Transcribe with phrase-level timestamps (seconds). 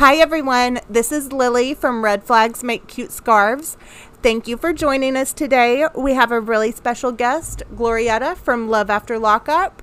[0.00, 0.80] Hi, everyone.
[0.88, 3.76] This is Lily from Red Flags Make Cute Scarves.
[4.22, 5.86] Thank you for joining us today.
[5.94, 9.82] We have a really special guest, Glorietta from Love After Lockup,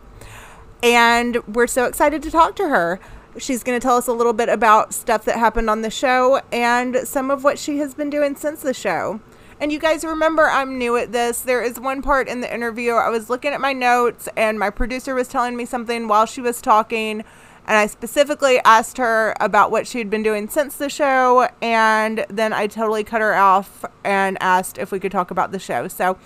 [0.82, 3.00] and we're so excited to talk to her.
[3.38, 6.42] She's going to tell us a little bit about stuff that happened on the show
[6.52, 9.22] and some of what she has been doing since the show.
[9.60, 11.42] And you guys remember I'm new at this.
[11.42, 14.72] There is one part in the interview I was looking at my notes and my
[14.72, 17.24] producer was telling me something while she was talking
[17.68, 22.54] and I specifically asked her about what she'd been doing since the show, and then
[22.54, 25.90] I totally cut her off and asked if we could talk about the show.
[25.90, 26.18] So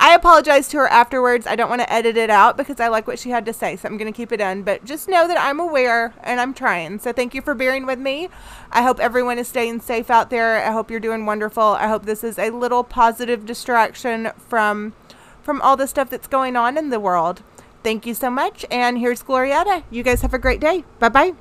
[0.00, 1.46] I apologized to her afterwards.
[1.46, 3.76] I don't want to edit it out because I like what she had to say,
[3.76, 4.62] so I'm going to keep it in.
[4.62, 6.98] But just know that I'm aware and I'm trying.
[6.98, 8.30] So thank you for bearing with me.
[8.72, 10.64] I hope everyone is staying safe out there.
[10.64, 11.62] I hope you're doing wonderful.
[11.62, 14.94] I hope this is a little positive distraction from
[15.42, 17.40] from all the stuff that's going on in the world.
[17.86, 18.66] Thank you so much.
[18.68, 19.84] And here's Glorietta.
[19.92, 20.82] You guys have a great day.
[20.98, 21.34] Bye bye.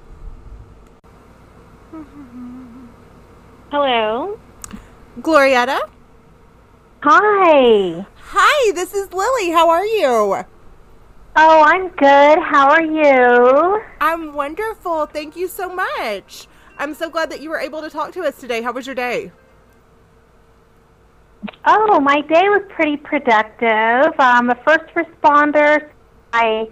[3.72, 4.38] Hello.
[5.22, 5.80] Glorietta.
[7.02, 8.06] Hi.
[8.26, 9.50] Hi, this is Lily.
[9.50, 10.46] How are you?
[11.36, 12.38] Oh, I'm good.
[12.38, 13.82] How are you?
[14.00, 15.08] I'm wonderful.
[15.08, 16.48] Thank you so much.
[16.78, 18.62] I'm so glad that you were able to talk to us today.
[18.62, 19.32] How was your day?
[21.66, 24.14] Oh, my day was pretty productive.
[24.20, 25.90] I'm a first responder,
[26.36, 26.68] I,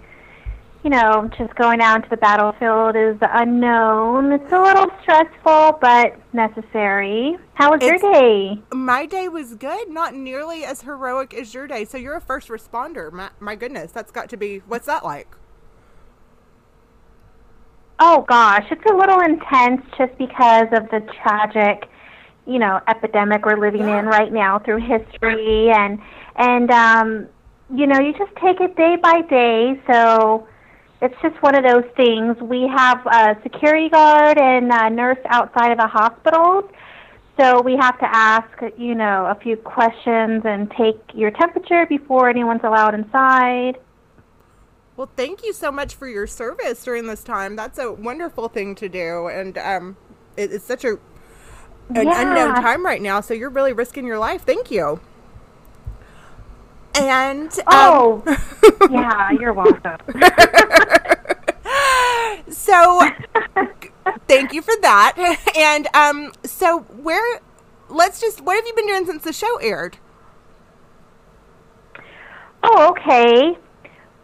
[0.82, 4.32] you know, just going out into the battlefield is unknown.
[4.32, 7.38] It's a little stressful, but necessary.
[7.54, 8.62] How was It's- your day?
[8.72, 11.84] My day was good, not nearly as heroic as your day.
[11.84, 13.10] So you're a first responder.
[13.10, 14.58] My, my goodness, that's got to be.
[14.66, 15.28] What's that like?
[18.00, 21.88] Oh gosh, it's a little intense just because of the tragic,
[22.44, 24.00] you know, epidemic we're living Yeah.
[24.00, 26.00] in right now through history and
[26.36, 27.28] and um
[27.74, 29.80] you know, you just take it day by day.
[29.90, 30.46] So
[31.02, 32.36] it's just one of those things.
[32.40, 36.70] We have a security guard and a nurse outside of the hospital.
[37.38, 42.28] So we have to ask, you know, a few questions and take your temperature before
[42.28, 43.74] anyone's allowed inside.
[44.96, 47.56] Well, thank you so much for your service during this time.
[47.56, 49.96] That's a wonderful thing to do, and um,
[50.36, 50.98] it, it's such a
[51.90, 52.22] an Yeah.
[52.22, 53.20] unknown time right now.
[53.20, 54.42] So you're really risking your life.
[54.42, 55.00] Thank you.
[56.96, 58.22] And um, Oh,
[58.90, 59.98] yeah, you're welcome.
[62.50, 63.00] so
[64.28, 65.14] thank you for that.
[65.56, 67.40] And um, so where?
[67.88, 68.40] Let's just.
[68.40, 69.98] What have you been doing since the show aired?
[72.62, 73.56] Oh, okay.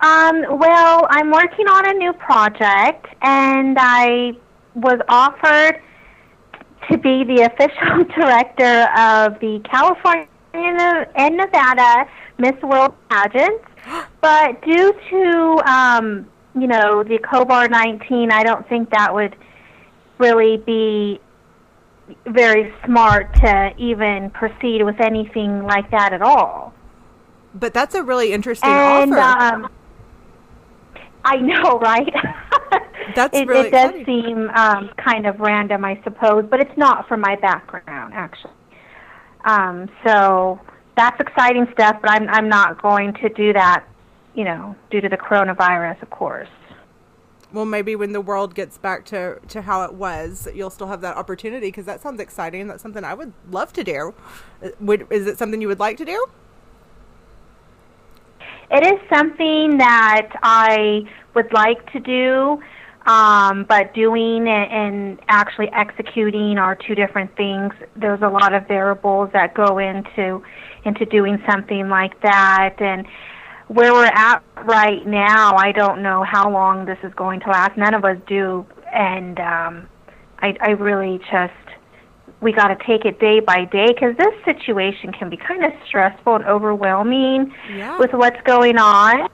[0.00, 4.32] Um, well, I'm working on a new project, and I
[4.74, 5.80] was offered
[6.90, 12.06] to be the official director of the California and Nevada
[12.40, 13.64] Miss World pageants.
[14.20, 19.34] But due to, um, you know, the COVID 19, I don't think that would
[20.18, 21.18] really be
[22.26, 26.74] very smart to even proceed with anything like that at all.
[27.54, 29.54] But that's a really interesting And offer.
[29.64, 29.72] um,
[31.24, 32.12] I know, right?
[33.14, 34.04] That's it, really it does exciting.
[34.04, 38.52] seem um, kind of random, I suppose, but it's not for my background, actually.
[39.44, 40.60] Um, so
[40.96, 43.84] that's exciting stuff, but I'm I'm not going to do that,
[44.34, 46.48] you know, due to the coronavirus, of course.
[47.52, 51.00] well, maybe when the world gets back to to how it was, you'll still have
[51.00, 52.68] that opportunity because that sounds exciting.
[52.68, 54.14] That's something I would love to do.
[54.62, 56.26] Uh, Would is it something you would like to do?
[58.70, 61.02] It is something that I
[61.34, 62.62] would like to do,
[63.10, 67.72] um, but doing and, and actually executing are two different things.
[67.96, 70.44] There's a lot of variables that go into
[70.84, 73.06] into doing something like that, and
[73.68, 77.76] where we're at right now, I don't know how long this is going to last.
[77.76, 79.88] None of us do, and um,
[80.40, 81.52] I, I really just
[82.40, 85.72] we got to take it day by day because this situation can be kind of
[85.86, 87.98] stressful and overwhelming Yeah.
[87.98, 89.28] with what's going on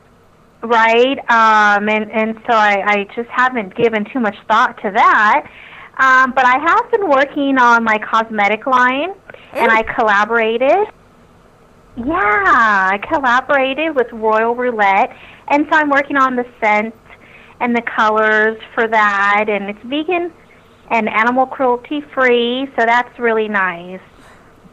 [0.63, 1.19] right?
[1.31, 5.49] Um and and so i i just haven't given too much thought to that.
[5.99, 9.11] Um but i have been working on my cosmetic line
[9.53, 10.89] and i collaborated
[11.97, 15.11] yeah i collaborated with royal roulette
[15.49, 16.95] and so i'm working on the scent
[17.61, 20.33] and the colors for that and it's vegan
[20.91, 24.01] and animal cruelty free so that's really nice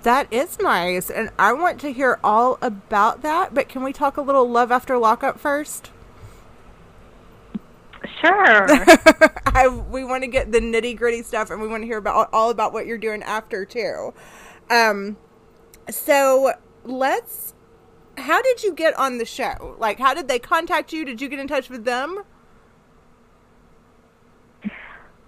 [0.03, 3.53] That is nice, and I want to hear all about that.
[3.53, 5.91] But can we talk a little love after lockup first?
[8.21, 8.67] sure
[9.47, 12.29] I we want to get the nitty gritty stuff, and we want to hear about
[12.33, 14.13] all about what you're doing after too.
[14.69, 15.17] Um,
[15.89, 16.53] so
[16.83, 17.53] let's.
[18.17, 19.75] How did you get on the show?
[19.79, 21.03] Like, how did they contact you?
[21.03, 22.23] Did you get in touch with them?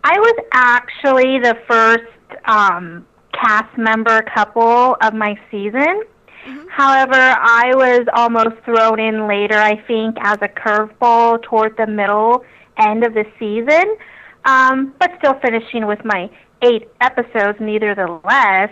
[0.04, 2.04] I was actually the first
[2.46, 6.04] um, cast member couple of my season.
[6.46, 6.68] Mm-hmm.
[6.69, 12.46] However, I was almost thrown in later, I think, as a curveball toward the middle
[12.78, 13.98] end of the season,
[14.46, 16.30] um, but still finishing with my
[16.62, 18.69] eight episodes, neither the less.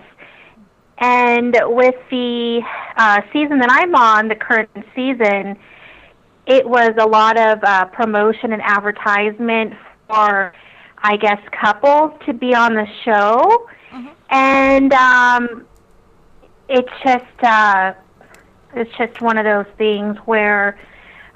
[1.03, 2.61] And with the
[2.95, 5.57] uh, season that I'm on, the current season,
[6.47, 9.73] it was a lot of uh, promotion and advertisement
[10.07, 10.53] for,
[10.99, 13.67] I guess, couples to be on the show.
[13.91, 14.07] Mm-hmm.
[14.29, 15.65] And um,
[16.69, 17.95] it's just uh,
[18.73, 20.79] it's just one of those things where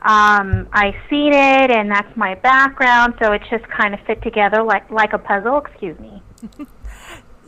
[0.04, 4.63] um, I seen it, and that's my background, so it just kind of fit together
[4.63, 5.58] like like a puzzle.
[5.58, 6.24] Excuse me.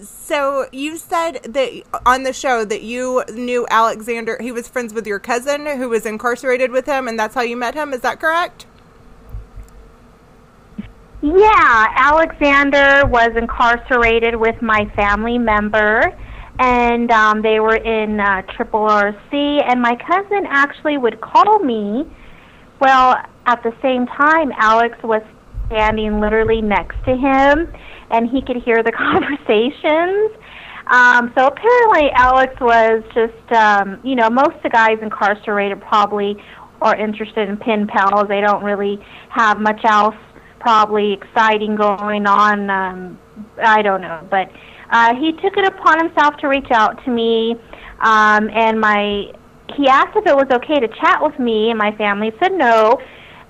[0.01, 4.37] so you said that on the show that you knew Alexander.
[4.41, 7.57] He was friends with your cousin who was incarcerated with him, and that's how you
[7.57, 7.93] met him.
[7.93, 8.65] Is that correct?
[11.21, 16.15] Yeah, Alexander was incarcerated with my family member
[16.59, 19.63] and um, they were in uh, Triple RC.
[19.65, 22.05] And my cousin actually would call me.
[22.81, 23.15] Well,
[23.45, 25.21] at the same time, Alex was
[25.67, 27.71] standing literally next to him,
[28.11, 30.31] and he could hear the conversations.
[30.87, 36.35] Um, so apparently, Alex was just, um, you know, most of the guys incarcerated probably
[36.81, 38.27] are interested in pen pals.
[38.27, 38.97] They don't really
[39.29, 40.15] have much else
[40.59, 42.69] probably exciting going on.
[42.69, 43.19] Um,
[43.63, 44.49] I don't know, but
[44.91, 47.55] uh, he took it upon himself to reach out to me,
[48.01, 49.31] um, and my
[49.75, 52.99] he asked if it was okay to chat with me, and my family said no.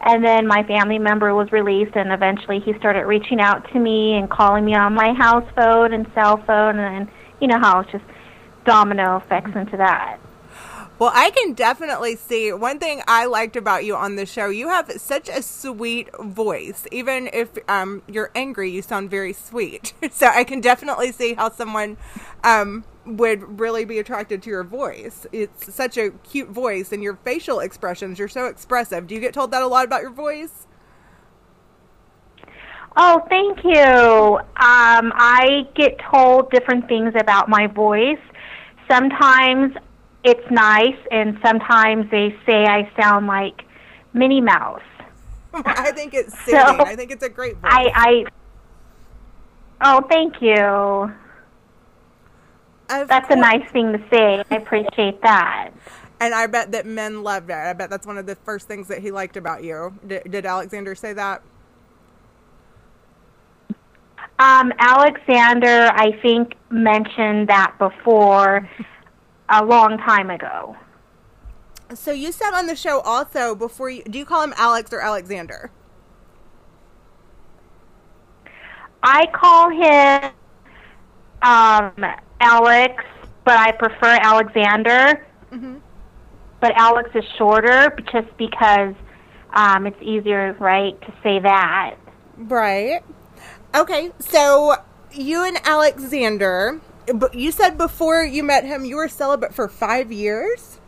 [0.02, 4.16] And then my family member was released, and eventually he started reaching out to me
[4.16, 7.82] and calling me on my house phone and cell phone, and then you know how
[7.82, 8.06] it's just
[8.66, 10.20] domino effects into that.
[11.00, 14.50] Well, I can definitely see one thing I liked about you on the show.
[14.50, 16.86] You have such a sweet voice.
[16.92, 19.94] Even if um, you're angry, you sound very sweet.
[20.12, 21.96] so I can definitely see how someone
[22.44, 22.84] um,
[23.18, 25.26] would really be attracted to your voice.
[25.32, 29.08] It's such a cute voice, and your facial expressions, you're so expressive.
[29.08, 30.68] Do you get told that a lot about your voice?
[32.96, 33.82] Oh, thank you.
[33.82, 38.20] Um, I get told different things about my voice.
[38.90, 39.76] Sometimes
[40.24, 43.62] it's nice, and sometimes they say I sound like
[44.14, 44.82] Minnie Mouse.
[45.54, 46.60] I think it's soothing.
[46.60, 47.72] So, I think it's a great voice.
[47.72, 48.26] I,
[49.82, 51.14] I oh, thank you.
[52.90, 53.38] Of that's course.
[53.38, 54.44] a nice thing to say.
[54.50, 55.72] I appreciate that.
[56.20, 57.54] And I bet that men loved it.
[57.54, 59.94] I bet that's one of the first things that he liked about you.
[60.06, 61.42] Did, did Alexander say that?
[64.40, 68.68] Um, Alexander, I think, mentioned that before.
[69.50, 70.76] a long time ago.
[71.94, 75.02] So you said on the show also before you do you call him Alex or
[75.02, 75.72] Alexander?
[79.02, 80.32] I call him
[81.42, 82.06] um,
[82.40, 83.04] Alex,
[83.46, 85.26] but I prefer Alexander.
[85.52, 85.78] Mm-hmm.
[86.60, 88.94] But Alex is shorter just because
[89.54, 91.96] um, it's easier, right, to say that.
[92.38, 93.02] Right.
[93.74, 94.76] Okay, so
[95.12, 96.82] you and Alexander
[97.14, 100.80] but you said before you met him you were celibate for five years.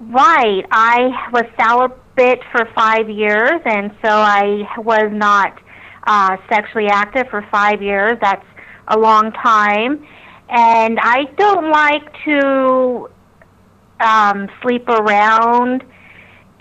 [0.00, 0.64] Right.
[0.70, 5.60] I was celibate for five years, and so I was not
[6.06, 8.16] uh, sexually active for five years.
[8.20, 8.44] That's
[8.88, 10.06] a long time.
[10.48, 13.10] And I don't like to
[14.00, 15.84] um, sleep around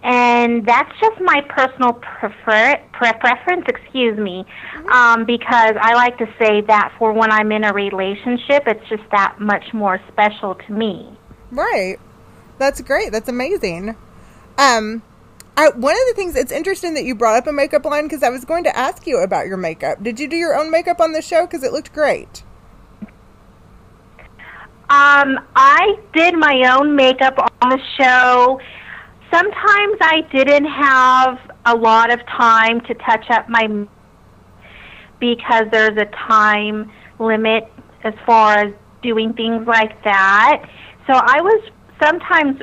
[0.03, 4.89] and that's just my personal prefer- pre- preference, excuse me, mm-hmm.
[4.89, 9.03] um, because I like to say that for when I'm in a relationship, it's just
[9.11, 11.17] that much more special to me.
[11.51, 11.97] Right.
[12.59, 13.11] That's great.
[13.11, 13.95] That's amazing.
[14.57, 15.01] Um,
[15.57, 18.23] I, one of the things it's interesting that you brought up a makeup line because
[18.23, 20.03] I was going to ask you about your makeup.
[20.03, 21.45] Did you do your own makeup on the show?
[21.45, 22.43] Because it looked great.
[24.89, 28.61] Um, I did my own makeup on the show
[29.31, 33.87] sometimes I didn't have a lot of time to touch up my
[35.19, 37.71] because there's a time limit
[38.03, 40.63] as far as doing things like that.
[41.07, 41.69] So I was
[42.01, 42.61] sometimes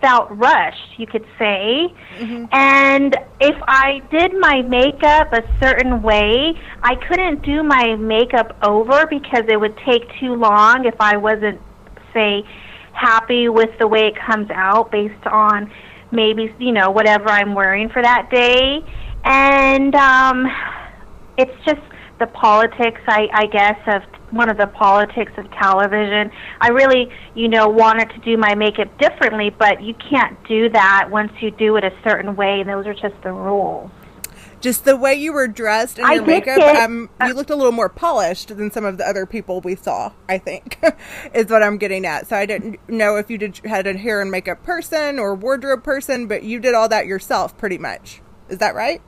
[0.00, 1.92] felt rushed, you could say.
[2.18, 2.44] Mm-hmm.
[2.52, 9.06] And if I did my makeup a certain way, I couldn't do my makeup over
[9.06, 11.60] because it would take too long if I wasn't,
[12.14, 12.44] say,
[12.92, 15.70] happy with the way it comes out based on
[16.10, 18.82] maybe you know whatever I'm wearing for that day,
[19.24, 20.46] and um,
[21.36, 21.80] it's just
[22.18, 26.30] the politics, I, I guess, of one of the politics of television.
[26.60, 31.08] I really, you know, wanted to do my makeup differently, but you can't do that
[31.10, 33.90] once you do it a certain way, and those are just the rules.
[34.60, 37.70] just the way you were dressed and your makeup, get- um, you looked a little
[37.72, 40.12] more polished than some of the other people we saw.
[40.28, 40.78] I think
[41.32, 42.26] is what I'm getting at.
[42.26, 45.84] So I didn't know if you did had a hair and makeup person or wardrobe
[45.84, 48.20] person, but you did all that yourself, pretty much.
[48.48, 49.00] Is that right?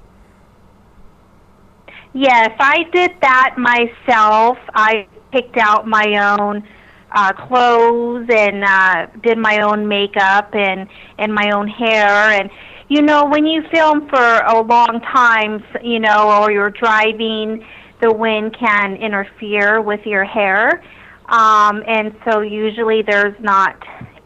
[2.12, 4.58] Yes, I did that myself.
[4.74, 6.66] I picked out my own
[7.12, 10.88] uh, clothes and uh, did my own makeup and
[11.18, 12.32] and my own hair.
[12.32, 12.50] And
[12.88, 17.64] you know, when you film for a long time, you know, or you're driving,
[18.00, 20.82] the wind can interfere with your hair.
[21.28, 23.76] Um, and so usually there's not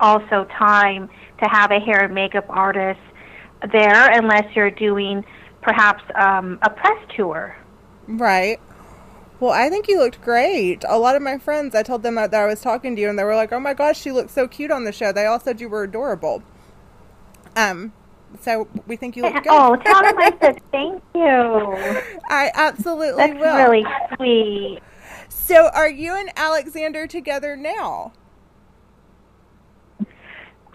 [0.00, 1.10] also time
[1.42, 3.00] to have a hair and makeup artist
[3.72, 5.22] there unless you're doing
[5.60, 7.54] perhaps um, a press tour.
[8.06, 8.60] Right.
[9.40, 10.84] Well, I think you looked great.
[10.88, 13.18] A lot of my friends, I told them that I was talking to you, and
[13.18, 15.40] they were like, "Oh my gosh, she looks so cute on the show." They all
[15.40, 16.42] said you were adorable.
[17.56, 17.92] Um,
[18.40, 19.46] so we think you look good.
[19.48, 21.20] Oh, tell them I said thank you.
[22.28, 23.56] I absolutely That's will.
[23.56, 23.84] really
[24.16, 24.80] sweet.
[25.28, 28.12] So, are you and Alexander together now?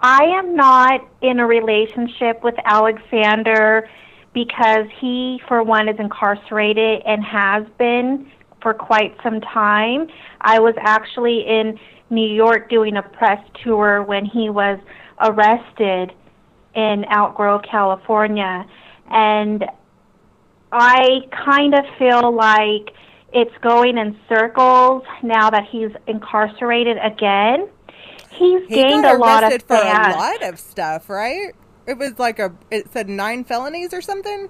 [0.02, 3.90] I am not in a relationship with Alexander
[4.34, 8.32] because he, for one, is incarcerated and has been
[8.62, 10.08] for quite some time.
[10.42, 14.80] I was actually in New York doing a press tour when he was
[15.22, 16.12] arrested
[16.76, 18.66] in Outgrove, California.
[19.10, 19.66] And
[20.72, 22.94] I kind of feel like
[23.34, 27.70] it's going in circles now that he's incarcerated again.
[28.32, 30.16] He's He gained a lot of arrested for fans.
[30.16, 31.54] a lot of stuff, right?
[31.90, 32.54] It was like a.
[32.70, 34.48] It said nine felonies or something.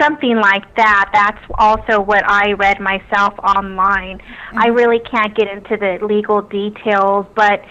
[0.00, 1.10] something like that.
[1.12, 4.22] That's also what I read myself online.
[4.52, 7.64] I really can't get into the legal details, but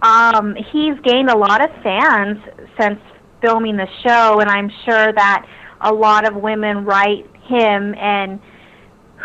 [0.00, 2.38] um, he's gained a lot of fans
[2.80, 2.98] since
[3.42, 5.46] filming the show, and I'm sure that
[5.82, 8.40] a lot of women write him, and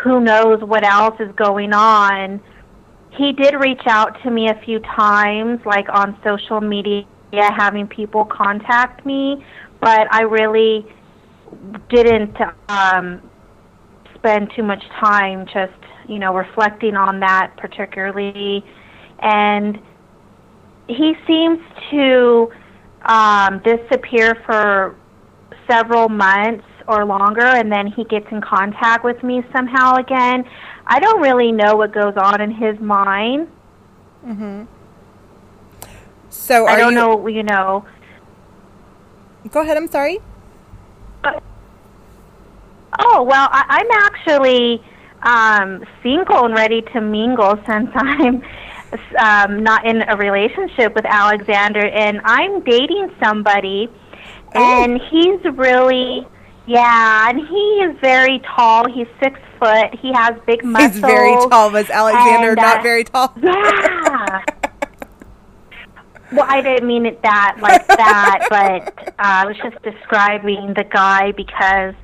[0.04, 2.42] who knows what else is going on.
[3.12, 8.24] He did reach out to me a few times, like on social media, having people
[8.24, 9.44] contact me,
[9.80, 10.86] but I really
[11.88, 12.36] didn't
[12.68, 13.22] um,
[14.14, 15.72] spend too much time just
[16.08, 18.64] you know reflecting on that particularly.
[19.20, 19.78] And
[20.88, 22.50] he seems to
[23.02, 24.96] um, disappear for
[25.70, 30.44] several months or longer and then he gets in contact with me somehow again.
[30.86, 33.48] I don't really know what goes on in his mind
[36.30, 37.84] So are i don't you, know you know
[39.50, 39.76] Go ahead.
[39.76, 40.18] I'm sorry.
[43.00, 44.82] Oh well, I, I'm actually
[45.22, 48.42] um, single and ready to mingle since I'm
[49.18, 53.88] um, not in a relationship with Alexander, and I'm dating somebody,
[54.52, 56.26] and he's really
[56.66, 58.90] yeah, and he is very tall.
[58.90, 59.94] He's six foot.
[60.00, 60.94] He has big muscles.
[60.94, 61.70] He's very tall.
[61.70, 63.32] Was Alexander and, uh, not very tall?
[63.42, 64.42] Yeah.
[66.32, 70.84] Well, I didn't mean it that like that, but uh, I was just describing the
[70.84, 71.94] guy because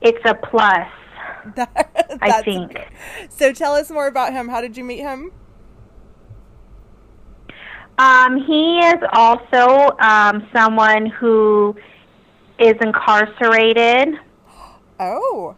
[0.00, 0.88] it's a plus.
[1.56, 2.78] That- I think.
[3.30, 4.48] So tell us more about him.
[4.48, 5.32] How did you meet him?
[7.98, 11.76] Um, he is also um, someone who
[12.58, 14.14] is incarcerated.
[14.98, 15.56] Oh,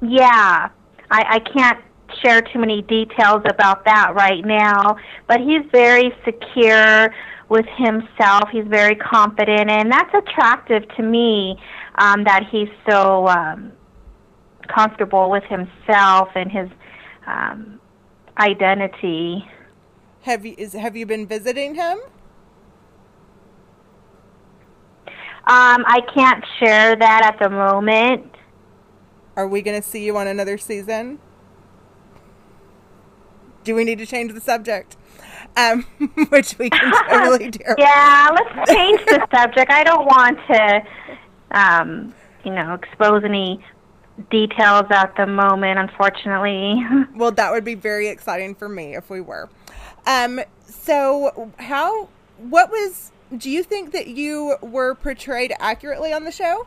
[0.00, 0.68] Yeah,
[1.10, 1.78] I, I can't
[2.20, 7.14] share too many details about that right now, but he's very secure
[7.48, 8.48] with himself.
[8.50, 11.56] He's very confident, and that's attractive to me
[11.96, 13.72] um, that he's so um,
[14.68, 16.68] comfortable with himself and his
[17.26, 17.80] um,
[18.38, 19.46] identity.
[20.22, 21.98] have you is have you been visiting him?
[25.44, 28.32] Um, I can't share that at the moment.
[29.36, 31.18] Are we going to see you on another season?
[33.64, 34.96] Do we need to change the subject?
[35.56, 35.82] Um,
[36.30, 37.60] which we can totally do.
[37.78, 39.70] Yeah, let's change the subject.
[39.70, 40.82] I don't want to,
[41.50, 42.14] um,
[42.44, 43.64] you know, expose any
[44.30, 46.82] details at the moment, unfortunately.
[47.14, 49.48] Well, that would be very exciting for me if we were.
[50.06, 52.08] Um, so how?
[52.38, 53.12] What was?
[53.36, 56.66] Do you think that you were portrayed accurately on the show?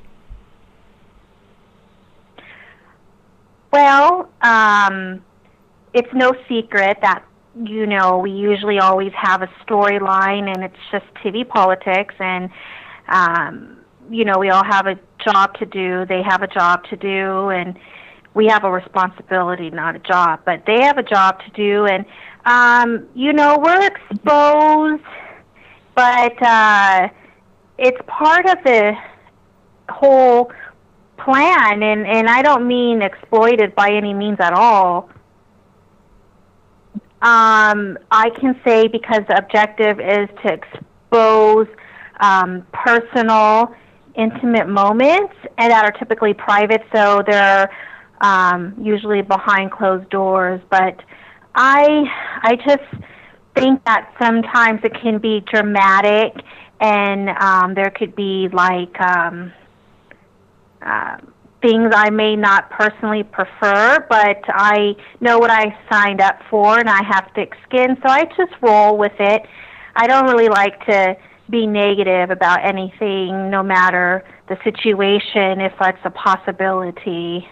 [3.72, 5.24] Well, um,
[5.96, 7.24] it's no secret that
[7.64, 12.50] you know we usually always have a storyline, and it's just TV politics, and
[13.08, 13.78] um,
[14.10, 16.06] you know we all have a job to do.
[16.06, 17.80] They have a job to do, and
[18.34, 22.06] we have a responsibility, not a job, but they have a job to do, and
[22.46, 25.04] um, you know we're exposed,
[25.96, 27.08] but uh,
[27.78, 28.94] it's part of the
[29.90, 30.52] whole
[31.18, 35.10] plan and and I don't mean exploited by any means at all.
[37.22, 41.68] Um, I can say because the objective is to expose
[42.20, 43.74] um, personal,
[44.16, 47.70] intimate moments, and that are typically private, so they're
[48.22, 50.62] um, usually behind closed doors.
[50.70, 51.02] But
[51.56, 52.06] I,
[52.44, 53.04] I just
[53.56, 56.44] think that sometimes it can be dramatic,
[56.80, 59.00] and um, there could be like.
[59.02, 59.52] Um,
[60.82, 61.18] uh,
[61.66, 66.90] things I may not personally prefer, but I know what I signed up for and
[66.90, 69.42] I have thick skin, so I just roll with it.
[69.96, 71.16] I don't really like to
[71.50, 77.48] be negative about anything, no matter the situation, if that's a possibility.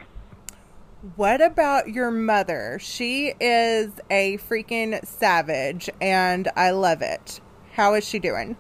[1.15, 2.77] What about your mother?
[2.81, 7.39] She is a freaking savage, and I love it.
[7.73, 8.57] How is she doing?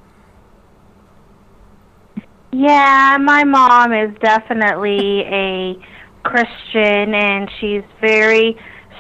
[2.53, 5.75] Yeah, my mom is definitely a
[6.23, 8.55] Christian and she's very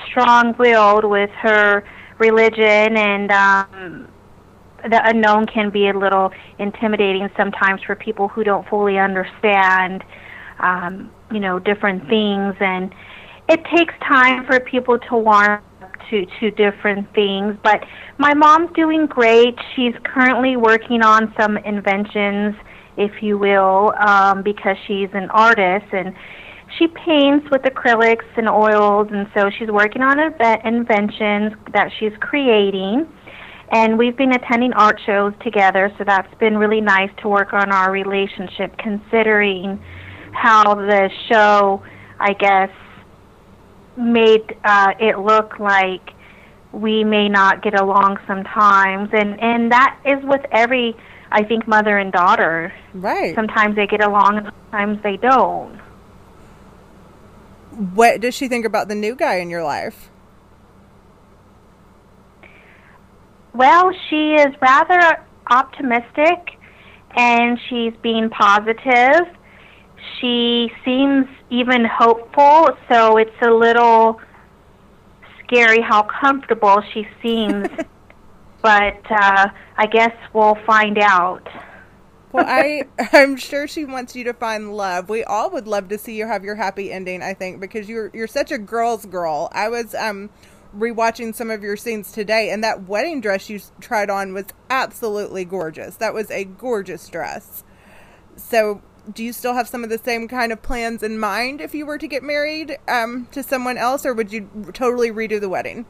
[0.09, 1.83] strong willed with her
[2.17, 4.07] religion and um
[4.89, 10.03] the unknown can be a little intimidating sometimes for people who don't fully understand
[10.59, 12.93] um you know different things and
[13.49, 17.83] it takes time for people to warm up to to different things but
[18.17, 19.55] my mom's doing great.
[19.75, 22.55] She's currently working on some inventions
[22.97, 26.13] if you will, um, because she's an artist and
[26.77, 30.19] she paints with acrylics and oils, and so she's working on
[30.65, 33.07] inventions that she's creating.
[33.71, 37.71] And we've been attending art shows together, so that's been really nice to work on
[37.71, 39.83] our relationship, considering
[40.31, 41.83] how the show,
[42.19, 42.69] I guess,
[43.97, 46.09] made uh, it look like
[46.71, 50.95] we may not get along sometimes, and and that is with every
[51.33, 52.71] I think mother and daughter.
[52.93, 53.33] Right.
[53.33, 55.79] Sometimes they get along and sometimes they don't.
[57.95, 60.11] What does she think about the new guy in your life?
[63.55, 66.59] Well, she is rather optimistic
[67.15, 69.27] and she's being positive.
[70.19, 74.21] She seems even hopeful, so it's a little
[75.43, 77.67] scary how comfortable she seems
[78.63, 81.47] but uh, I guess we'll find out.
[82.31, 85.09] well, I I'm sure she wants you to find love.
[85.09, 87.21] We all would love to see you have your happy ending.
[87.21, 89.49] I think because you're you're such a girl's girl.
[89.51, 90.31] I was um
[90.75, 95.45] rewatching some of your scenes today, and that wedding dress you tried on was absolutely
[95.45, 95.97] gorgeous.
[95.97, 97.63] That was a gorgeous dress.
[98.35, 98.81] So,
[99.13, 101.85] do you still have some of the same kind of plans in mind if you
[101.85, 105.85] were to get married um, to someone else, or would you totally redo the wedding?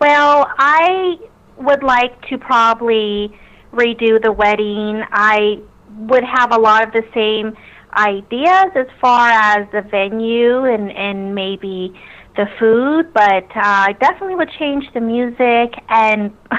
[0.00, 1.18] Well, I
[1.58, 3.38] would like to probably
[3.72, 5.02] redo the wedding.
[5.12, 5.60] I
[5.98, 7.54] would have a lot of the same
[7.92, 11.92] ideas as far as the venue and and maybe
[12.36, 16.32] the food, but uh, I definitely would change the music and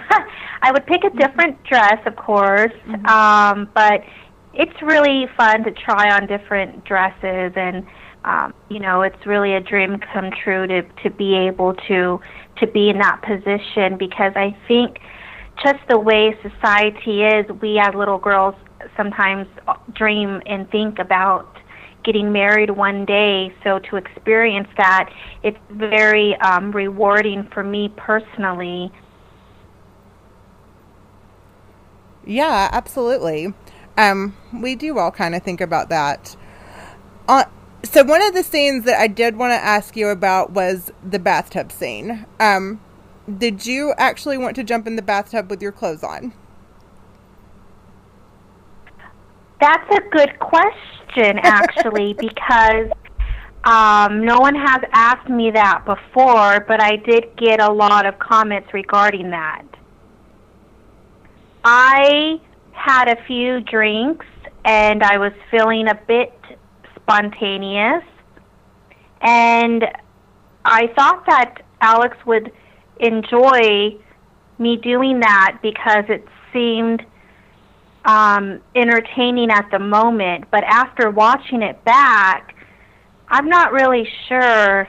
[0.62, 2.74] I would pick a different dress, of course.
[2.86, 3.06] Mm-hmm.
[3.08, 4.04] Um, but
[4.54, 7.86] it's really fun to try on different dresses and
[8.24, 12.20] um, you know, it's really a dream come true to to be able to
[12.62, 15.00] to be in that position because I think
[15.64, 18.56] just the way society is, we as little girls
[18.96, 19.48] sometimes
[19.94, 21.58] dream and think about
[22.04, 23.54] getting married one day.
[23.64, 25.12] So to experience that,
[25.44, 28.92] it's very um, rewarding for me personally.
[32.26, 33.54] Yeah, absolutely.
[33.98, 36.36] Um, we do all kind of think about that.
[37.28, 37.46] Uh,
[37.84, 41.20] so one of the scenes that I did want to ask you about was the
[41.20, 42.26] bathtub scene.
[42.40, 42.80] Um,
[43.38, 46.34] did you actually want to jump in the bathtub with your clothes on?
[49.60, 52.92] That's a good question, actually, because
[53.64, 58.18] um, no one has asked me that before, but I did get a lot of
[58.18, 59.64] comments regarding that.
[61.64, 62.40] I
[62.72, 64.26] had a few drinks
[64.66, 66.34] and I was feeling a bit
[67.12, 68.04] spontaneous.
[69.22, 69.86] And
[70.66, 72.52] I thought that Alex would
[73.00, 73.98] enjoy
[74.58, 77.04] me doing that because it seemed
[78.06, 80.46] um, entertaining at the moment.
[80.52, 82.56] But after watching it back,
[83.28, 84.88] I'm not really sure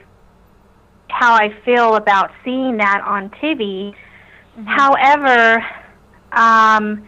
[1.09, 3.95] how I feel about seeing that on TV.
[4.59, 4.65] Mm-hmm.
[4.67, 5.65] However,
[6.33, 7.07] um,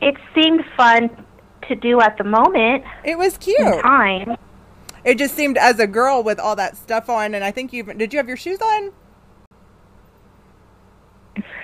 [0.00, 1.25] it seemed fun
[1.68, 2.84] to do at the moment.
[3.04, 3.58] It was cute.
[3.82, 4.36] Time.
[5.04, 7.82] It just seemed as a girl with all that stuff on, and I think you
[7.84, 8.12] did.
[8.12, 8.92] You have your shoes on?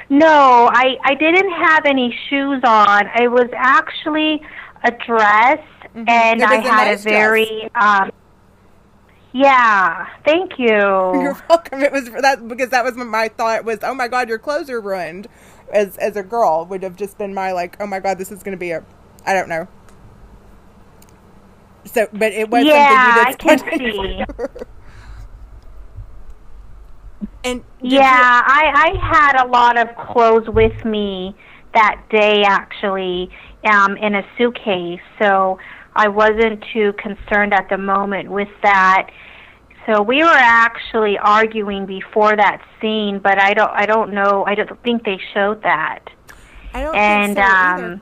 [0.09, 3.09] No, I I didn't have any shoes on.
[3.15, 4.43] I was actually
[4.85, 5.61] a dress,
[5.95, 6.09] Mhm.
[6.09, 8.11] and It I had nice a very um.
[9.33, 10.69] Yeah, thank you.
[10.69, 11.81] You're welcome.
[11.81, 14.81] It was that because that was my thought was, oh my god, your clothes are
[14.81, 15.29] ruined.
[15.73, 18.43] As as a girl, would have just been my like, oh my god, this is
[18.43, 18.85] going to be a,
[19.25, 19.67] I don't know.
[21.85, 23.29] So, but it was Yeah, something you did.
[23.29, 24.25] I can see.
[27.45, 31.35] and did you- Yeah, I, I had a lot of clothes with me
[31.75, 33.31] that day actually
[33.65, 35.59] um, in a suitcase, so
[35.95, 39.11] I wasn't too concerned at the moment with that.
[39.87, 44.55] So we were actually arguing before that scene, but I don't I don't know I
[44.55, 46.09] don't think they showed that.
[46.75, 47.85] I don't And think so either.
[47.87, 48.01] um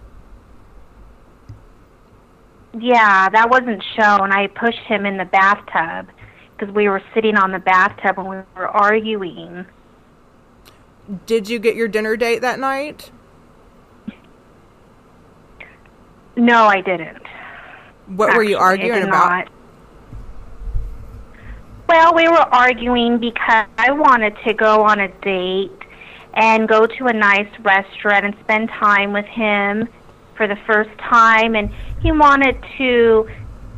[2.79, 4.33] yeah, that wasn't shown.
[4.33, 6.09] I pushed him in the bathtub
[6.57, 9.67] because we were sitting on the bathtub and we were arguing.
[11.27, 13.11] Did you get your dinner date that night?
[16.37, 17.27] No, I didn't.
[18.07, 19.29] What were you arguing about?
[19.29, 19.49] not.
[21.89, 25.73] Well, we were arguing because I wanted to go on a date
[26.35, 29.89] and go to a nice restaurant and spend time with him
[30.41, 31.69] for the first time and
[32.01, 33.29] he wanted to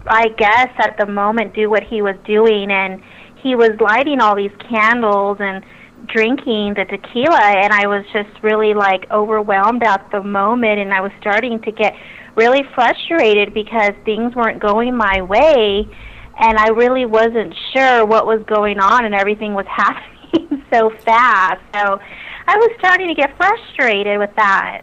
[0.06, 3.02] I guess at the moment do what he was doing and
[3.42, 5.64] he was lighting all these candles and
[6.06, 11.00] drinking the tequila and I was just really like overwhelmed at the moment and I
[11.00, 11.94] was starting to get
[12.36, 15.88] really frustrated because things weren't going my way
[16.38, 21.60] and I really wasn't sure what was going on and everything was happening so fast.
[21.74, 21.98] So
[22.46, 24.82] I was starting to get frustrated with that.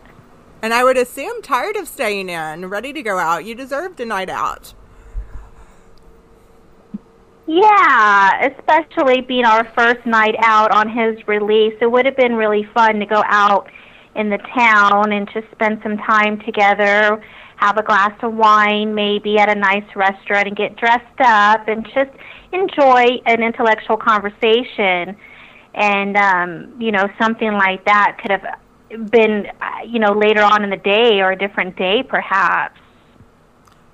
[0.62, 3.46] And I would assume tired of staying in, ready to go out.
[3.46, 4.74] You deserved a night out.
[7.48, 11.74] Yeah, especially being our first night out on his release.
[11.82, 13.72] It would have been really fun to go out
[14.16, 17.24] in the town and just spend some time together,
[17.56, 21.86] have a glass of wine maybe at a nice restaurant and get dressed up and
[21.86, 22.12] just
[22.52, 25.16] enjoy an intellectual conversation.
[25.74, 30.64] And um, you know, something like that could have been uh, you know later on
[30.64, 32.80] in the day or a different day perhaps.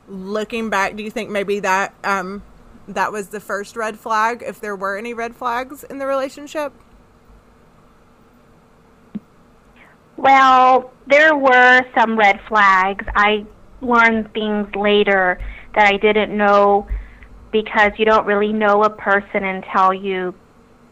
[0.07, 2.43] Looking back, do you think maybe that um,
[2.87, 6.73] that was the first red flag, if there were any red flags in the relationship?
[10.17, 13.05] Well, there were some red flags.
[13.15, 13.45] I
[13.81, 15.39] learned things later
[15.73, 16.87] that I didn't know
[17.51, 20.33] because you don't really know a person until you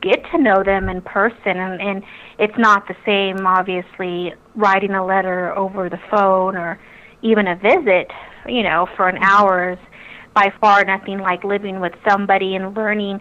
[0.03, 2.03] get to know them in person and, and
[2.37, 6.79] it's not the same obviously writing a letter over the phone or
[7.21, 8.11] even a visit,
[8.47, 9.79] you know, for an hour is
[10.35, 13.19] by far nothing like living with somebody and learning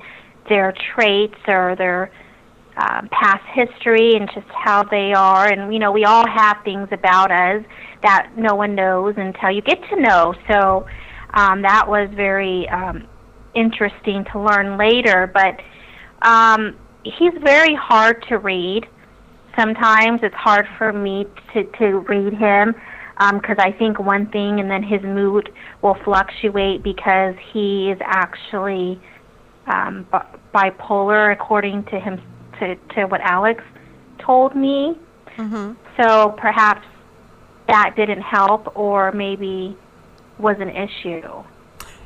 [0.49, 2.11] their traits or their
[2.77, 5.47] um, past history and just how they are.
[5.47, 7.63] And, you know, we all have things about us
[8.03, 10.35] that no one knows until you get to know.
[10.51, 10.87] So
[11.35, 13.07] um, that was very um,
[13.55, 15.31] interesting to learn later.
[15.33, 15.61] But
[16.23, 18.87] um, he's very hard to read.
[19.57, 22.75] Sometimes it's hard for me to, to read him
[23.35, 29.01] because I think one thing and then his mood will fluctuate because he is actually
[29.67, 32.21] um, bi- bipolar, according to him
[32.59, 33.63] to, to what Alex
[34.19, 34.99] told me.
[35.37, 35.73] Mm-hmm.
[36.01, 36.87] So perhaps
[37.69, 39.77] that didn't help, or maybe
[40.39, 41.45] was an issue.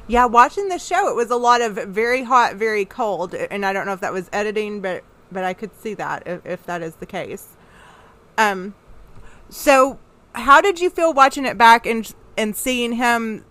[0.08, 3.72] Yeah, watching the show, it was a lot of very hot, very cold, and I
[3.72, 6.82] don't know if that was editing, but but I could see that if, if that
[6.82, 7.48] is the case.
[8.38, 8.74] Um,
[9.48, 9.98] so
[10.34, 13.44] how did you feel watching it back and and seeing him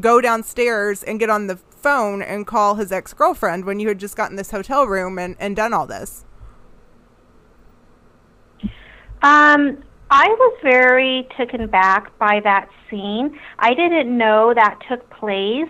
[0.00, 3.98] go downstairs and get on the phone and call his ex girlfriend when you had
[3.98, 6.24] just gotten this hotel room and and done all this?
[9.22, 13.38] Um, I was very taken back by that scene.
[13.58, 15.68] I didn't know that took place,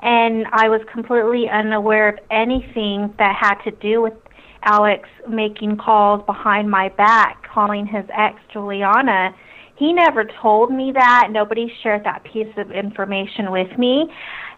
[0.00, 4.14] and I was completely unaware of anything that had to do with
[4.62, 9.34] Alex making calls behind my back, calling his ex Juliana.
[9.76, 11.28] He never told me that.
[11.30, 14.06] Nobody shared that piece of information with me.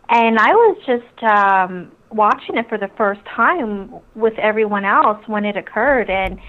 [0.09, 5.45] And I was just um watching it for the first time with everyone else when
[5.45, 6.41] it occurred and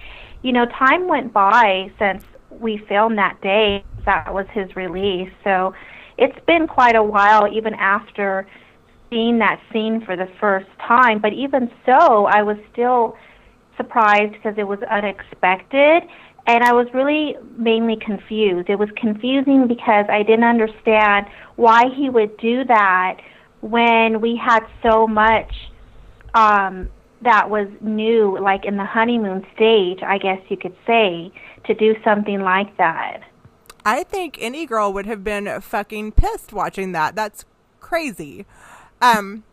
[0.41, 3.83] you know, time went by since we filmed that day.
[4.05, 5.31] That was his release.
[5.43, 5.73] So
[6.17, 8.47] it's been quite a while, even after
[9.11, 11.19] seeing that scene for the first time.
[11.19, 13.15] But even so, I was still
[13.77, 16.03] surprised because it was unexpected.
[16.47, 18.69] And I was really mainly confused.
[18.69, 23.19] It was confusing because I didn't understand why he would do that
[23.61, 25.53] when we had so much
[26.33, 26.89] um,
[27.21, 31.31] that was new, like in the honeymoon stage, I guess you could say,
[31.65, 33.21] to do something like that.
[33.85, 37.15] I think any girl would have been fucking pissed watching that.
[37.15, 37.45] That's
[37.79, 38.45] crazy.
[39.01, 39.43] Um,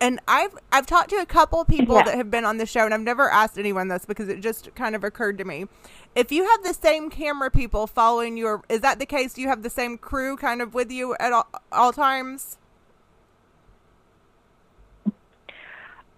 [0.00, 2.04] and I've I've talked to a couple people yeah.
[2.04, 4.74] that have been on the show, and I've never asked anyone this because it just
[4.74, 5.66] kind of occurred to me.
[6.14, 9.34] If you have the same camera people following your, is that the case?
[9.34, 12.58] Do you have the same crew kind of with you at all, all times?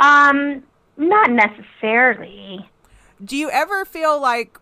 [0.00, 0.64] Um,
[0.96, 2.68] not necessarily.
[3.24, 4.58] Do you ever feel like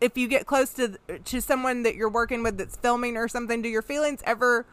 [0.00, 3.62] if you get close to to someone that you're working with that's filming or something,
[3.62, 4.66] do your feelings ever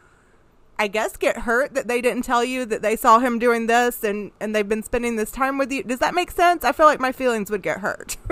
[0.80, 4.02] I guess get hurt that they didn't tell you that they saw him doing this
[4.02, 5.82] and and they've been spending this time with you?
[5.82, 6.64] Does that make sense?
[6.64, 8.16] I feel like my feelings would get hurt.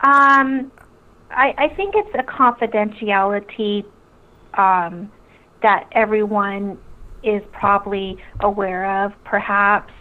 [0.00, 0.72] um
[1.30, 3.84] I I think it's a confidentiality
[4.54, 5.12] um
[5.62, 6.76] that everyone
[7.22, 9.92] is probably aware of, perhaps.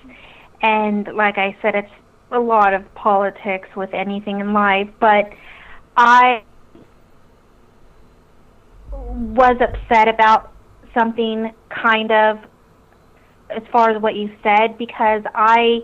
[0.64, 1.94] And like I said, it's
[2.32, 5.30] a lot of politics with anything in life, but
[5.96, 6.42] I
[9.16, 10.52] was upset about
[10.94, 12.40] something kind of
[13.50, 15.82] as far as what you said because I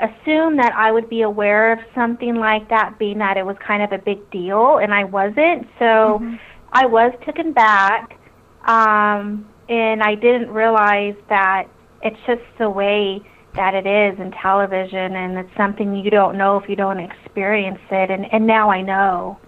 [0.00, 3.82] assumed that I would be aware of something like that being that it was kind
[3.82, 5.68] of a big deal and I wasn't.
[5.78, 6.34] So mm-hmm.
[6.72, 8.18] I was taken back.
[8.66, 11.68] Um and I didn't realize that
[12.02, 13.22] it's just the way
[13.54, 17.80] that it is in television and it's something you don't know if you don't experience
[17.90, 19.38] it and and now I know.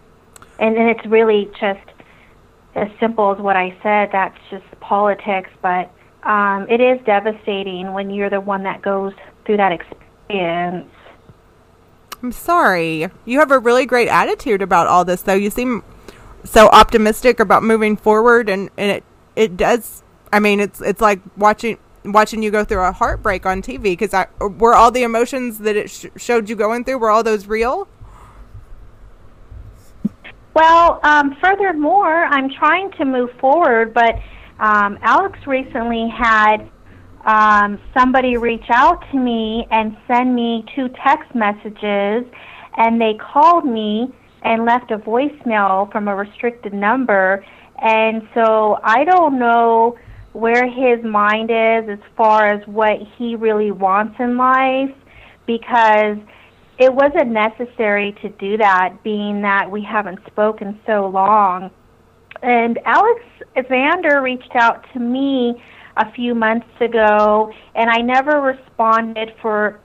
[0.59, 1.96] And and it's really just
[2.77, 5.91] as simple as what I said, that's just politics, but
[6.23, 9.13] um it is devastating when you're the one that goes
[9.45, 10.91] through that experience.
[12.23, 13.09] I'm sorry.
[13.25, 15.35] You have a really great attitude about all this though.
[15.35, 15.85] You seem
[16.45, 21.21] so optimistic about moving forward and and it it does I mean, it's it's like
[21.37, 25.59] watching watching you go through a heartbreak on TV because I were all the emotions
[25.61, 27.89] that it sh- showed you going through were all those real.
[30.57, 34.15] Well, um, furthermore, I'm trying to move forward, but
[34.59, 36.71] um, Alex recently had
[37.27, 42.25] um, somebody reach out to me and send me two text messages,
[42.79, 44.09] and they called me
[44.45, 47.45] and left a voicemail from a restricted number.
[47.83, 49.99] And so I don't know
[50.33, 54.95] where his mind is as far as what he really wants in life
[55.47, 56.17] because
[56.79, 61.71] it wasn't necessary to do that being that we haven't spoken so long.
[62.43, 63.23] And Alex
[63.69, 65.63] Vander reached out to me
[65.97, 69.81] a few months ago and I never responded for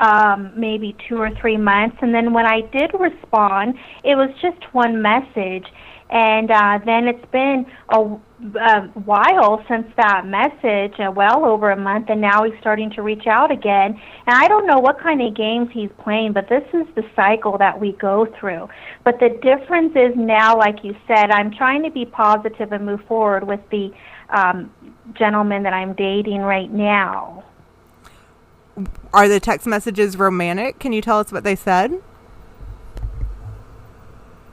[0.00, 1.96] um, maybe two or three months.
[2.00, 5.66] And then when I did respond, it was just one message.
[6.14, 11.76] And uh, then it's been a, a while since that message, uh, well over a
[11.76, 14.00] month, and now he's starting to reach out again.
[14.26, 17.58] And I don't know what kind of games he's playing, but this is the cycle
[17.58, 18.68] that we go through.
[19.02, 23.04] But the difference is now, like you said, I'm trying to be positive and move
[23.08, 23.92] forward with the
[24.30, 24.72] um,
[25.14, 27.42] gentleman that I'm dating right now.
[29.12, 30.78] Are the text messages romantic?
[30.78, 32.00] Can you tell us what they said?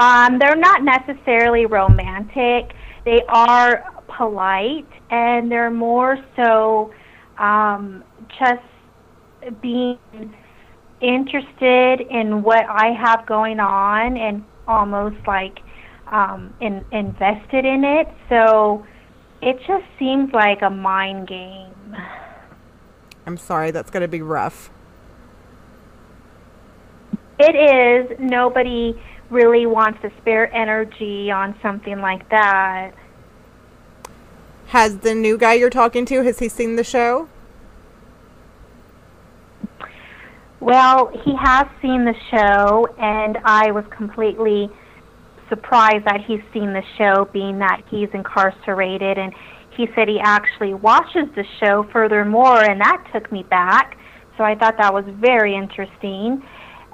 [0.01, 2.73] Um, they're not necessarily romantic.
[3.05, 3.83] They are
[4.17, 6.91] polite, and they're more so
[7.37, 8.03] um,
[8.39, 8.63] just
[9.61, 9.99] being
[11.01, 15.59] interested in what I have going on and almost like
[16.07, 18.07] um, in, invested in it.
[18.27, 18.83] So
[19.43, 21.95] it just seems like a mind game.
[23.27, 24.71] I'm sorry, that's going to be rough.
[27.37, 28.17] It is.
[28.19, 28.99] Nobody
[29.31, 32.91] really wants to spare energy on something like that.
[34.67, 37.27] Has the new guy you're talking to, has he seen the show?
[40.59, 44.69] Well, he has seen the show, and I was completely
[45.49, 49.17] surprised that he's seen the show, being that he's incarcerated.
[49.17, 49.33] And
[49.75, 53.97] he said he actually watches the show furthermore, and that took me back.
[54.37, 56.43] So I thought that was very interesting.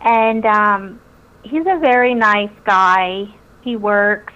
[0.01, 1.01] And um,
[1.49, 3.25] he's a very nice guy.
[3.63, 4.33] He works,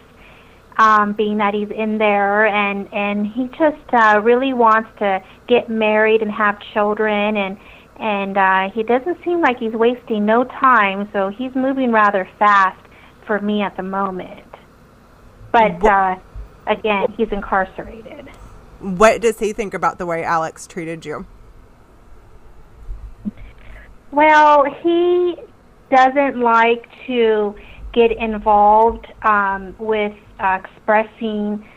[0.77, 5.69] um, being that he's in there, and and he just uh, really wants to get
[5.69, 7.57] married and have children, and
[7.97, 11.09] and uh, he doesn't seem like he's wasting no time.
[11.13, 12.81] So he's moving rather fast
[13.27, 14.45] for me at the moment.
[15.51, 16.15] But uh,
[16.67, 18.29] again, he's incarcerated.
[18.79, 21.27] What does he think about the way Alex treated you?
[24.11, 25.35] Well, he
[25.91, 27.55] doesn't like to
[27.93, 31.67] get involved um, with uh, expressing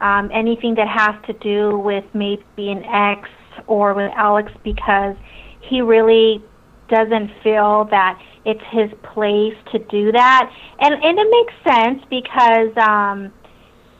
[0.00, 3.28] um, anything that has to do with maybe an ex
[3.66, 5.16] or with Alex because
[5.60, 6.42] he really
[6.88, 10.50] doesn't feel that it's his place to do that.
[10.80, 13.32] And and it makes sense because um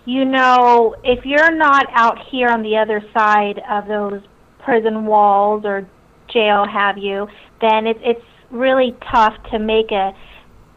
[0.07, 4.21] you know, if you're not out here on the other side of those
[4.63, 5.89] prison walls or
[6.29, 7.27] jail have you,
[7.61, 10.15] then it's it's really tough to make a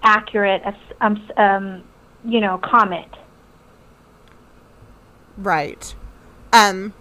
[0.04, 0.62] accurate
[1.02, 1.84] um, um
[2.26, 3.12] you know comment.
[5.38, 5.96] Right.
[6.54, 6.94] Um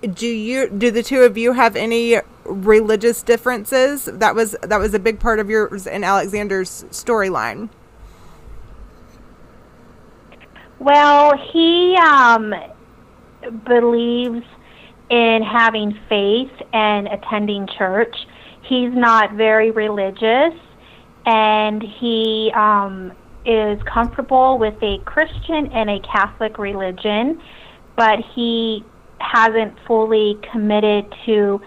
[0.00, 4.04] do you do the two of you have any religious differences?
[4.04, 7.68] That was that was a big part of yours and Alexander's storyline.
[10.78, 12.54] Well, he um,
[13.64, 14.44] believes
[15.10, 18.14] in having faith and attending church.
[18.68, 20.54] He's not very religious,
[21.24, 23.12] and he um,
[23.46, 27.40] is comfortable with a Christian and a Catholic religion,
[27.96, 28.84] but he
[29.20, 31.60] hasn't fully committed to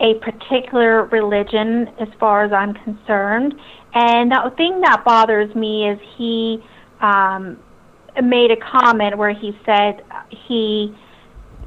[0.00, 3.54] a particular religion as far as I'm concerned.
[3.94, 6.62] And the thing that bothers me is he
[7.00, 7.58] um,
[8.22, 10.02] made a comment where he said
[10.48, 10.94] he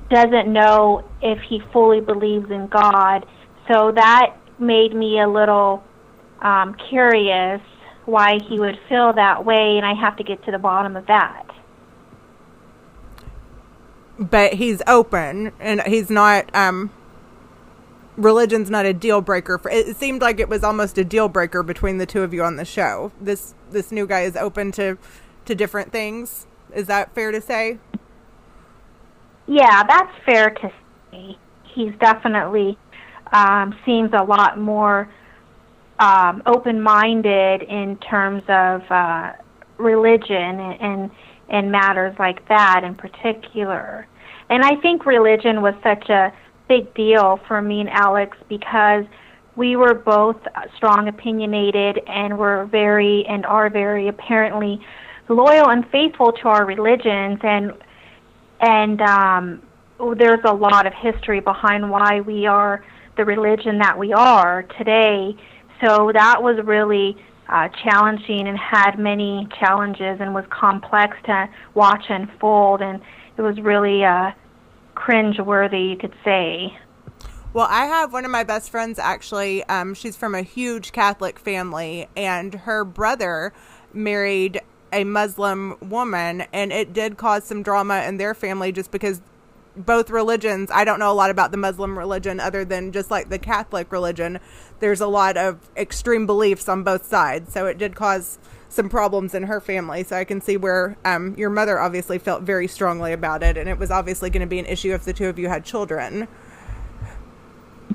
[0.09, 3.25] doesn't know if he fully believes in God.
[3.71, 5.83] So that made me a little
[6.41, 7.61] um, curious
[8.05, 11.07] why he would feel that way, and I have to get to the bottom of
[11.07, 11.45] that.
[14.19, 16.53] But he's open, and he's not.
[16.55, 16.91] Um,
[18.17, 19.57] religion's not a deal breaker.
[19.57, 22.43] For it seemed like it was almost a deal breaker between the two of you
[22.43, 23.11] on the show.
[23.19, 24.97] This this new guy is open to
[25.45, 26.47] to different things.
[26.73, 27.79] Is that fair to say?
[29.47, 30.71] Yeah, that's fair to
[31.11, 31.37] say.
[31.63, 32.77] He's definitely
[33.33, 35.09] um, seems a lot more
[35.99, 39.33] um, open-minded in terms of uh,
[39.77, 41.11] religion and, and
[41.49, 44.07] and matters like that in particular.
[44.49, 46.33] And I think religion was such a
[46.67, 49.05] big deal for me and Alex because
[49.55, 50.37] we were both
[50.77, 54.79] strong opinionated and were very and are very apparently
[55.29, 57.73] loyal and faithful to our religions and
[58.61, 59.61] and um
[60.17, 62.83] there's a lot of history behind why we are
[63.17, 65.35] the religion that we are today.
[65.83, 67.17] So that was really
[67.49, 72.81] uh, challenging and had many challenges and was complex to watch unfold.
[72.81, 73.01] And
[73.37, 74.31] it was really uh
[74.95, 76.77] cringe worthy you could say.
[77.53, 79.63] Well, I have one of my best friends actually.
[79.65, 83.53] Um, she's from a huge Catholic family, and her brother
[83.93, 89.21] married a Muslim woman, and it did cause some drama in their family just because
[89.75, 93.29] both religions, I don't know a lot about the Muslim religion other than just like
[93.29, 94.39] the Catholic religion.
[94.79, 97.53] There's a lot of extreme beliefs on both sides.
[97.53, 98.37] So it did cause
[98.69, 100.03] some problems in her family.
[100.03, 103.57] So I can see where um, your mother obviously felt very strongly about it.
[103.57, 105.63] And it was obviously going to be an issue if the two of you had
[105.63, 106.27] children.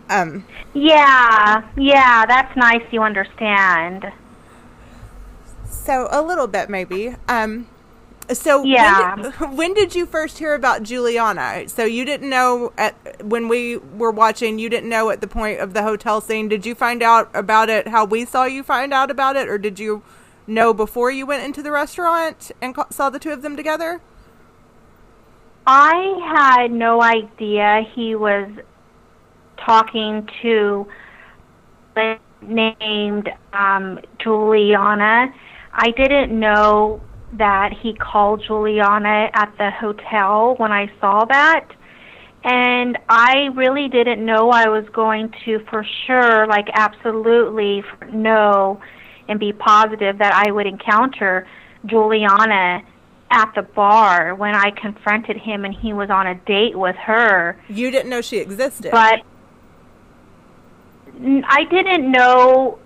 [0.08, 4.10] Um, yeah, yeah, that's nice you understand.
[5.68, 7.14] So a little bit maybe.
[7.28, 7.68] Um,
[8.32, 9.14] so yeah.
[9.14, 11.68] When did, when did, you first hear about Juliana?
[11.68, 14.58] So you didn't know at when we were watching.
[14.58, 16.48] You didn't know at the point of the hotel scene.
[16.48, 17.88] Did you find out about it?
[17.88, 20.02] How we saw you find out about it, or did you
[20.46, 24.00] know before you went into the restaurant and saw the two of them together?
[25.66, 28.48] I had no idea he was
[29.58, 30.86] talking to
[32.40, 35.34] named um, Juliana
[35.72, 37.00] I didn't know
[37.34, 41.68] that he called Juliana at the hotel when I saw that.
[42.44, 48.80] And I really didn't know I was going to for sure, like absolutely know
[49.28, 51.46] and be positive that I would encounter
[51.84, 52.82] Juliana
[53.30, 57.60] at the bar when I confronted him and he was on a date with her.
[57.68, 58.90] You didn't know she existed.
[58.90, 59.20] But
[61.20, 62.78] I didn't know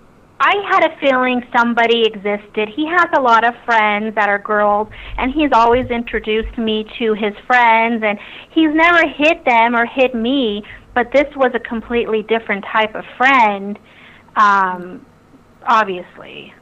[0.45, 2.67] I had a feeling somebody existed.
[2.67, 7.13] He has a lot of friends that are girls, and he's always introduced me to
[7.13, 8.19] his friends, and
[8.51, 10.61] he's never hit them or hit me,
[10.93, 13.79] but this was a completely different type of friend,
[14.35, 15.05] um,
[15.65, 16.53] obviously.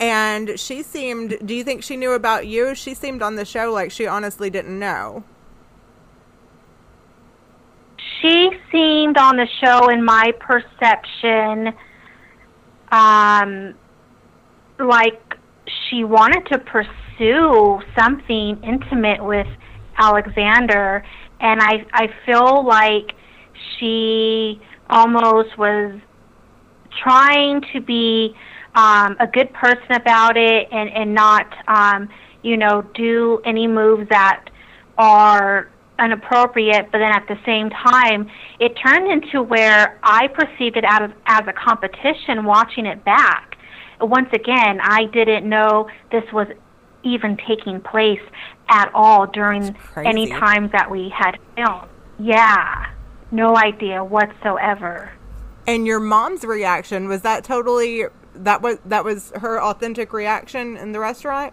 [0.00, 2.74] And she seemed, do you think she knew about you?
[2.74, 5.24] She seemed on the show like she honestly didn't know.
[8.22, 11.74] She seemed on the show, in my perception,
[12.92, 13.74] um,
[14.78, 15.20] like
[15.88, 19.46] she wanted to pursue something intimate with
[19.98, 21.04] Alexander,
[21.40, 23.12] and I I feel like
[23.78, 25.98] she almost was
[27.02, 28.34] trying to be
[28.74, 32.08] um, a good person about it and and not um,
[32.42, 34.44] you know do any moves that
[34.98, 40.84] are inappropriate, but then at the same time, it turned into where I perceived it
[40.86, 43.56] as, as a competition watching it back.
[44.00, 46.48] Once again, I didn't know this was
[47.04, 48.20] even taking place
[48.68, 51.88] at all during any times that we had filmed.
[52.18, 52.90] Yeah,
[53.30, 55.12] no idea whatsoever.
[55.66, 60.92] And your mom's reaction was that totally that was that was her authentic reaction in
[60.92, 61.52] the restaurant?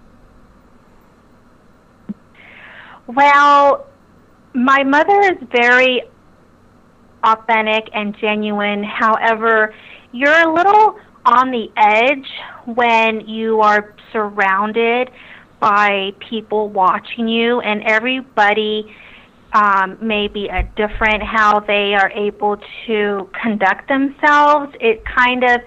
[3.08, 3.89] Well,
[4.54, 6.04] my mother is very
[7.24, 8.84] authentic and genuine.
[8.84, 9.74] However,
[10.12, 15.12] you're a little on the edge when you are surrounded
[15.60, 18.96] by people watching you, and everybody
[19.54, 24.74] um, may be a different how they are able to conduct themselves.
[24.80, 25.62] It kind of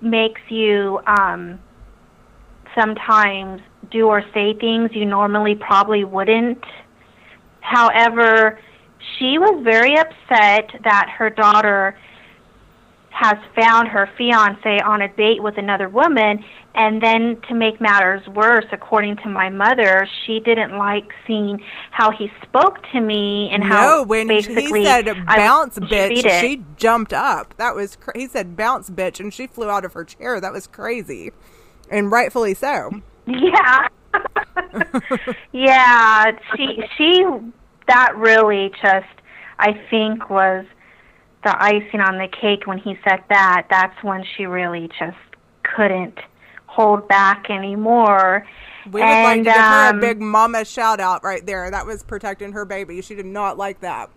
[0.00, 1.60] makes you um,
[2.74, 6.62] sometimes do or say things you normally probably wouldn't.
[7.60, 8.58] However,
[9.18, 11.96] she was very upset that her daughter
[13.10, 16.42] has found her fiance on a date with another woman
[16.74, 22.10] and then to make matters worse according to my mother she didn't like seeing how
[22.10, 27.12] he spoke to me and no, how when basically he said bounce bitch she jumped
[27.12, 27.54] up.
[27.58, 30.40] That was cra- he said bounce bitch and she flew out of her chair.
[30.40, 31.32] That was crazy.
[31.90, 33.02] And rightfully so.
[33.26, 33.88] Yeah
[35.52, 37.24] yeah she she
[37.86, 39.06] that really just
[39.58, 40.64] i think was
[41.44, 45.16] the icing on the cake when he said that, that's when she really just
[45.62, 46.18] couldn't
[46.66, 48.46] hold back anymore.
[48.86, 51.70] We would and, like to give her a um, big mama shout out right there.
[51.70, 53.00] That was protecting her baby.
[53.00, 54.10] She did not like that.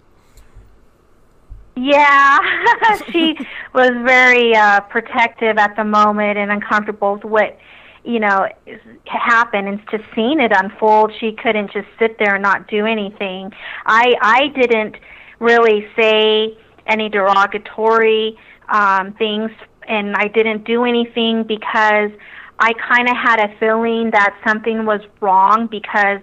[1.75, 2.39] Yeah,
[3.11, 3.35] she
[3.73, 7.57] was very uh, protective at the moment and uncomfortable with what
[8.03, 11.11] you know it happened and just seeing it unfold.
[11.19, 13.51] She couldn't just sit there and not do anything.
[13.85, 14.95] I I didn't
[15.39, 18.37] really say any derogatory
[18.69, 19.51] um, things,
[19.87, 22.11] and I didn't do anything because
[22.59, 26.19] I kind of had a feeling that something was wrong because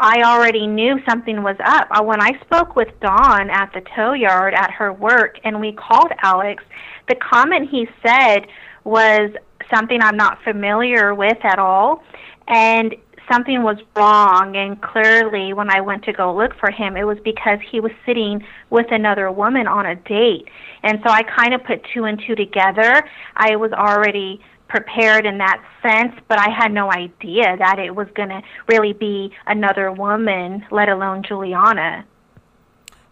[0.00, 1.86] I already knew something was up.
[1.90, 5.72] Uh, when I spoke with Dawn at the tow yard at her work and we
[5.72, 6.64] called Alex,
[7.08, 8.46] the comment he said
[8.84, 9.30] was
[9.72, 12.02] something I'm not familiar with at all.
[12.48, 12.94] And
[13.30, 17.18] something was wrong and clearly when I went to go look for him it was
[17.24, 20.48] because he was sitting with another woman on a date.
[20.82, 23.04] And so I kind of put two and two together.
[23.36, 28.08] I was already prepared in that sense, but I had no idea that it was
[28.14, 32.06] going to really be another woman, let alone Juliana.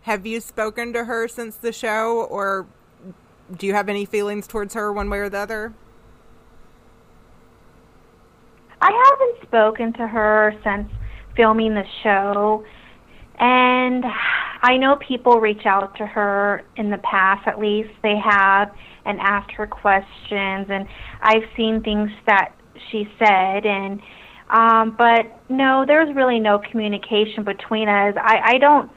[0.02, 2.66] Have you spoken to her since the show or
[3.56, 5.74] do you have any feelings towards her one way or the other?
[8.80, 10.90] I haven't spoken to her since
[11.36, 12.64] filming the show,
[13.38, 14.04] and
[14.62, 18.70] I know people reach out to her in the past, at least they have,
[19.04, 20.86] and asked her questions, and
[21.22, 22.52] I've seen things that
[22.90, 24.00] she said, and
[24.50, 28.14] um, but no, there's really no communication between us.
[28.20, 28.90] I, I don't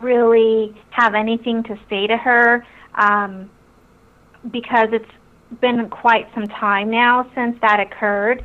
[0.00, 2.64] really have anything to say to her
[2.94, 3.50] um,
[4.50, 5.10] because it's
[5.60, 8.42] been quite some time now since that occurred,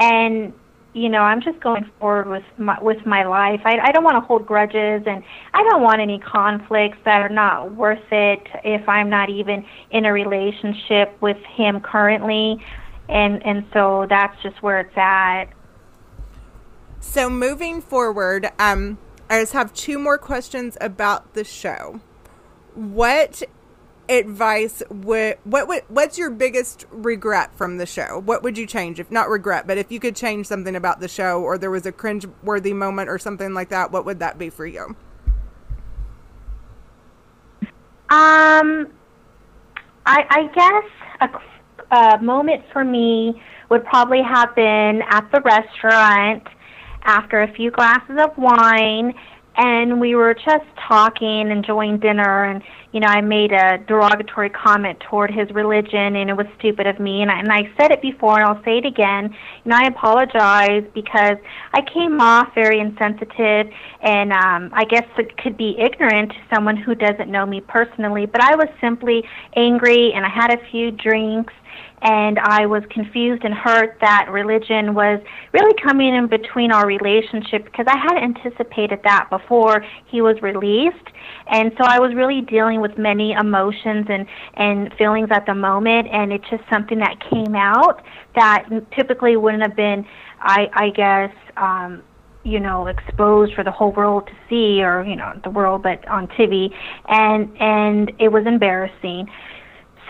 [0.00, 0.52] and
[0.92, 3.60] you know I'm just going forward with my with my life.
[3.64, 5.22] I I don't want to hold grudges, and
[5.54, 10.06] I don't want any conflicts that are not worth it if I'm not even in
[10.06, 12.56] a relationship with him currently,
[13.08, 15.44] and and so that's just where it's at.
[16.98, 18.98] So moving forward, um,
[19.30, 22.00] I just have two more questions about the show.
[22.74, 23.42] What
[24.10, 28.20] advice would what would what's your biggest regret from the show?
[28.24, 31.08] What would you change if not regret, but if you could change something about the
[31.08, 34.36] show or there was a cringe worthy moment or something like that, what would that
[34.36, 34.96] be for you?
[38.10, 38.88] Um
[40.04, 41.30] I I guess
[41.90, 46.42] a, a moment for me would probably happen at the restaurant
[47.04, 49.14] after a few glasses of wine
[49.56, 54.98] and we were just talking, enjoying dinner, and you know, I made a derogatory comment
[55.00, 57.22] toward his religion, and it was stupid of me.
[57.22, 59.34] And I, and I said it before, and I'll say it again.
[59.64, 61.36] And I apologize because
[61.72, 63.72] I came off very insensitive,
[64.02, 68.26] and um, I guess it could be ignorant to someone who doesn't know me personally.
[68.26, 69.24] But I was simply
[69.54, 71.54] angry, and I had a few drinks,
[72.02, 75.20] and I was confused and hurt that religion was
[75.52, 80.96] really coming in between our relationship because I had anticipated that before he was released.
[81.48, 86.08] And so I was really dealing with many emotions and, and feelings at the moment,
[86.10, 88.02] and it's just something that came out
[88.34, 90.06] that typically wouldn't have been,
[90.40, 92.02] I, I guess, um,
[92.42, 96.06] you know exposed for the whole world to see or you know the world but
[96.08, 96.74] on TV
[97.06, 99.28] and and it was embarrassing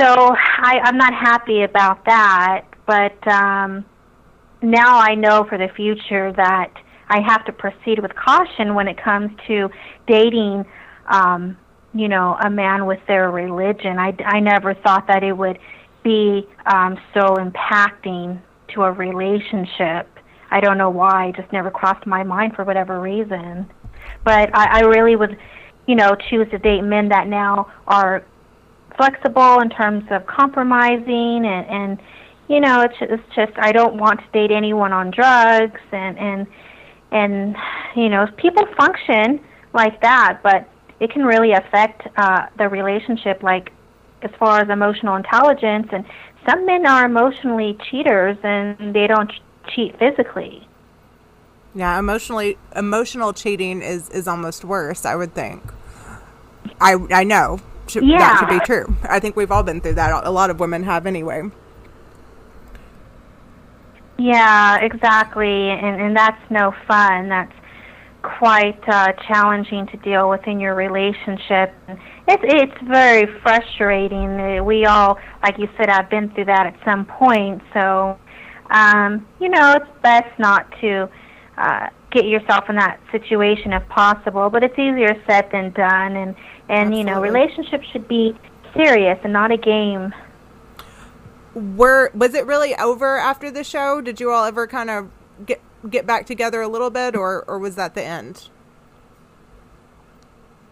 [0.00, 3.84] so I I'm not happy about that but um
[4.62, 6.72] now I know for the future that
[7.08, 9.68] I have to proceed with caution when it comes to
[10.06, 10.64] dating
[11.08, 11.56] um
[11.92, 15.58] you know a man with their religion I I never thought that it would
[16.02, 18.40] be um so impacting
[18.74, 20.08] to a relationship
[20.50, 21.28] I don't know why.
[21.28, 23.70] It just never crossed my mind for whatever reason.
[24.24, 25.36] But I, I really would,
[25.86, 28.24] you know, choose to date men that now are
[29.00, 31.98] flexible in terms of compromising and, and
[32.48, 36.46] you know, it's, it's just I don't want to date anyone on drugs and and
[37.10, 37.56] and
[37.96, 39.40] you know, people function
[39.72, 40.68] like that, but
[41.00, 43.72] it can really affect uh, the relationship, like
[44.22, 45.88] as far as emotional intelligence.
[45.92, 46.04] And
[46.46, 49.32] some men are emotionally cheaters, and they don't
[49.74, 50.68] cheat physically.
[51.74, 55.62] Yeah, emotionally emotional cheating is is almost worse, I would think.
[56.80, 57.60] I I know
[57.96, 58.18] yeah.
[58.18, 58.96] that should be true.
[59.02, 60.26] I think we've all been through that.
[60.26, 61.42] A lot of women have anyway.
[64.18, 65.70] Yeah, exactly.
[65.70, 67.28] And and that's no fun.
[67.28, 67.52] That's
[68.22, 71.74] quite uh, challenging to deal with in your relationship.
[72.28, 74.64] It's it's very frustrating.
[74.64, 77.62] We all, like you said, I've been through that at some point.
[77.72, 78.18] So
[78.70, 81.08] um, you know, it's best not to
[81.58, 84.50] uh, get yourself in that situation if possible.
[84.50, 86.34] But it's easier said than done, and
[86.70, 86.98] and Absolutely.
[86.98, 88.34] you know, relationships should be
[88.74, 90.14] serious and not a game.
[91.54, 94.00] Were was it really over after the show?
[94.00, 95.10] Did you all ever kind of
[95.44, 98.48] get get back together a little bit, or or was that the end?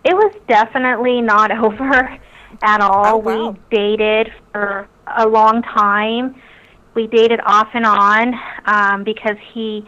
[0.04, 2.18] It was definitely not over
[2.62, 3.06] at all.
[3.06, 3.50] Oh, wow.
[3.50, 6.40] We dated for a long time
[6.98, 8.34] we dated off and on
[8.66, 9.84] um, because he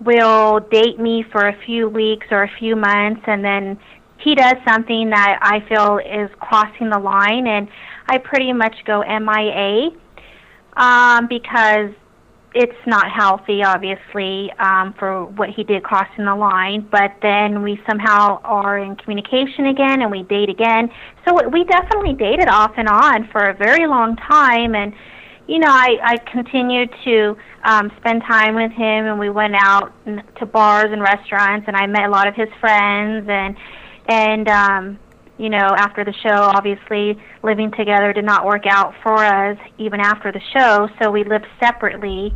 [0.00, 3.78] will date me for a few weeks or a few months and then
[4.22, 7.68] he does something that I feel is crossing the line and
[8.08, 9.90] I pretty much go MIA
[10.76, 11.90] um, because
[12.54, 16.86] it's not healthy, obviously, um, for what he did crossing the line.
[16.90, 20.90] But then we somehow are in communication again and we date again.
[21.26, 24.74] So we definitely dated off and on for a very long time.
[24.74, 24.92] And
[25.48, 29.92] you know, I, I continued to um, spend time with him, and we went out
[30.38, 33.56] to bars and restaurants, and I met a lot of his friends, and
[34.08, 34.98] and um,
[35.38, 40.00] you know, after the show, obviously living together did not work out for us even
[40.00, 42.32] after the show, so we lived separately,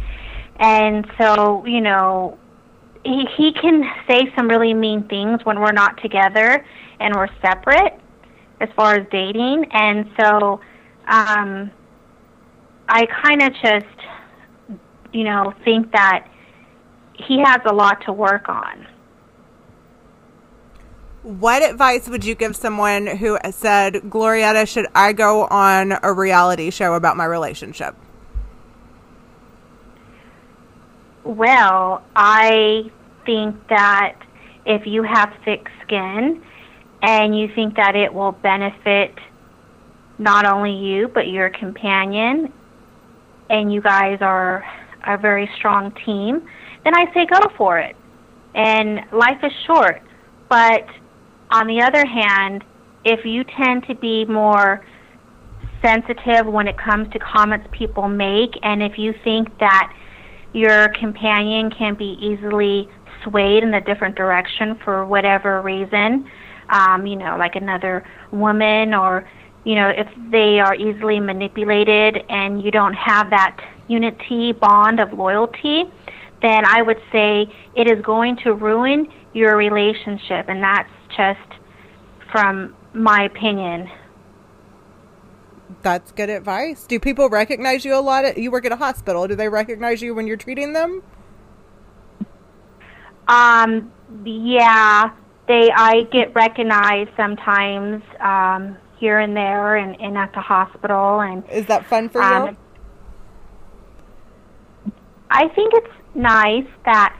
[0.56, 2.38] and so you know,
[3.04, 6.64] he he can say some really mean things when we're not together
[7.00, 7.98] and we're separate,
[8.60, 10.60] as far as dating, and so.
[11.08, 11.70] Um,
[12.88, 14.78] I kind of just,
[15.12, 16.28] you know, think that
[17.14, 18.86] he has a lot to work on.
[21.26, 26.70] What advice would you give someone who said, Glorietta, should I go on a reality
[26.70, 27.96] show about my relationship?
[31.24, 32.92] Well, I
[33.24, 34.14] think that
[34.66, 36.44] if you have thick skin
[37.02, 39.12] and you think that it will benefit
[40.18, 42.52] not only you but your companion
[43.50, 44.64] and you guys are
[45.04, 46.48] a very strong team,
[46.84, 47.96] then I say go for it.
[48.54, 50.02] And life is short.
[50.48, 50.86] But
[51.56, 52.62] on the other hand,
[53.04, 54.84] if you tend to be more
[55.82, 59.90] sensitive when it comes to comments people make, and if you think that
[60.52, 62.88] your companion can be easily
[63.24, 66.28] swayed in a different direction for whatever reason,
[66.68, 69.26] um, you know, like another woman or
[69.64, 75.12] you know, if they are easily manipulated and you don't have that unity bond of
[75.12, 75.82] loyalty,
[76.40, 80.48] then I would say it is going to ruin your relationship.
[80.48, 81.60] And that's just
[82.30, 83.90] from my opinion.
[85.82, 86.86] That's good advice.
[86.86, 88.24] Do people recognize you a lot?
[88.24, 89.26] At, you work at a hospital.
[89.26, 91.02] Do they recognize you when you're treating them?
[93.28, 93.92] Um,
[94.24, 95.10] yeah,
[95.48, 95.70] they.
[95.72, 98.02] I get recognized sometimes.
[98.20, 102.56] Um, here and there and, and at the hospital and is that fun for um,
[104.86, 104.92] you
[105.30, 107.16] i think it's nice that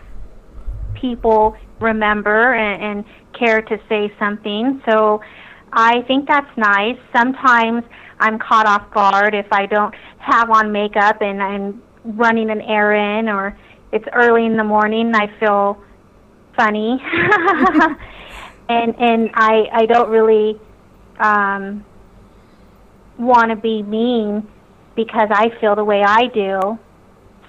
[0.95, 3.05] people remember and, and
[3.39, 4.83] care to say something.
[4.89, 5.21] So
[5.73, 6.99] i think that's nice.
[7.15, 7.83] Sometimes
[8.19, 13.29] i'm caught off guard if i don't have on makeup and i'm running an errand
[13.29, 13.57] or
[13.93, 15.83] it's early in the morning i feel
[16.57, 17.03] funny.
[18.69, 20.59] And and i i don't really
[21.19, 21.85] um,
[23.19, 24.47] want to be mean
[24.95, 26.79] because I feel the way I do.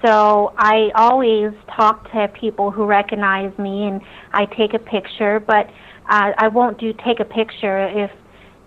[0.06, 5.39] So I always talk to people who recognize me, and I take a picture.
[5.39, 5.68] But
[6.08, 8.12] uh, I won't do take a picture if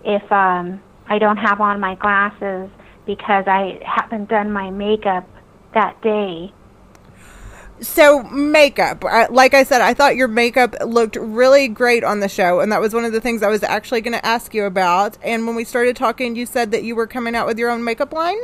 [0.03, 2.69] if um, I don't have on my glasses
[3.05, 5.27] because I haven't done my makeup
[5.73, 6.53] that day.
[7.81, 12.59] So makeup, like I said, I thought your makeup looked really great on the show,
[12.59, 15.17] and that was one of the things I was actually going to ask you about.
[15.23, 17.83] And when we started talking, you said that you were coming out with your own
[17.83, 18.37] makeup line.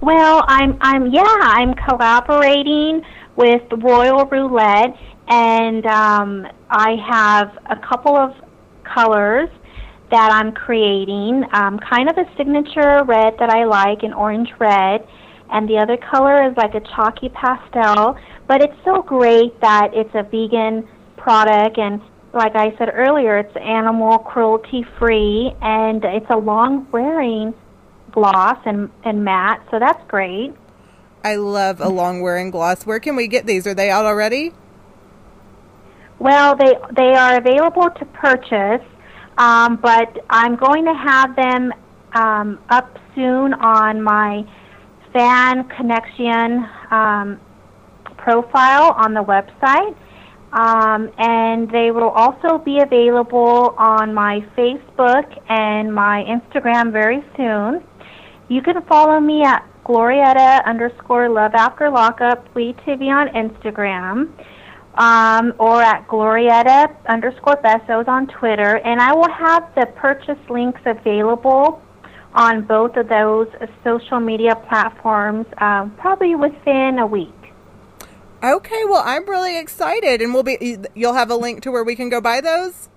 [0.00, 3.02] Well, I'm, I'm, yeah, I'm collaborating
[3.36, 4.96] with Royal Roulette,
[5.28, 8.32] and um, I have a couple of
[8.84, 9.48] colors
[10.10, 15.06] that I'm creating, um, kind of a signature red that I like, an orange red
[15.50, 18.16] and the other color is like a chalky pastel.
[18.46, 22.00] But it's so great that it's a vegan product, and
[22.32, 27.54] like I said earlier, it's animal cruelty free, and it's a long wearing
[28.18, 30.52] gloss and and matte, so that's great.
[31.24, 32.84] I love a long wearing gloss.
[32.84, 33.66] Where can we get these?
[33.66, 34.52] Are they out already?
[36.18, 38.86] Well, they they are available to purchase,
[39.36, 41.72] um, but I'm going to have them
[42.14, 44.44] um, up soon on my
[45.12, 47.40] fan connection um,
[48.16, 49.96] profile on the website.
[50.50, 57.84] Um, and they will also be available on my Facebook and my Instagram very soon.
[58.48, 64.30] You can follow me at Glorietta underscore love after lockup, Lee Tivy on Instagram,
[64.94, 68.78] um, or at Glorietta underscore Besos on Twitter.
[68.78, 71.82] And I will have the purchase links available
[72.34, 73.48] on both of those
[73.84, 77.34] social media platforms um, probably within a week.
[78.42, 80.78] Okay, well, I'm really excited, and we'll be.
[80.94, 82.88] You'll have a link to where we can go buy those.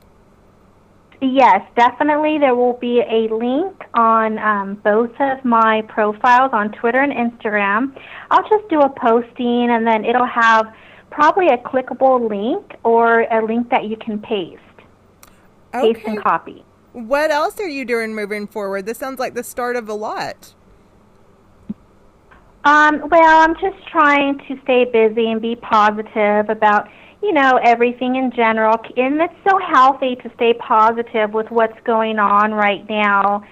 [1.21, 2.39] Yes, definitely.
[2.39, 7.95] There will be a link on um, both of my profiles on Twitter and Instagram.
[8.31, 10.73] I'll just do a posting, and then it'll have
[11.11, 14.61] probably a clickable link or a link that you can paste,
[15.75, 15.93] okay.
[15.93, 16.65] paste and copy.
[16.93, 18.87] What else are you doing moving forward?
[18.87, 20.55] This sounds like the start of a lot.
[22.63, 26.89] Um, well, I'm just trying to stay busy and be positive about,
[27.21, 28.75] you know, everything in general.
[28.97, 33.43] And it's so healthy to stay positive with what's going on right now,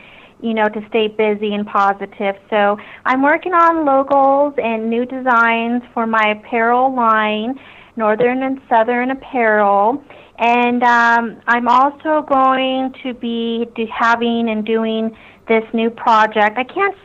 [0.42, 2.36] you know, to stay busy and positive.
[2.50, 7.60] So I'm working on logos and new designs for my apparel line,
[7.96, 10.04] Northern and Southern Apparel.
[10.40, 15.16] And um, I'm also going to be having and doing
[15.48, 16.58] this new project.
[16.58, 16.96] I can't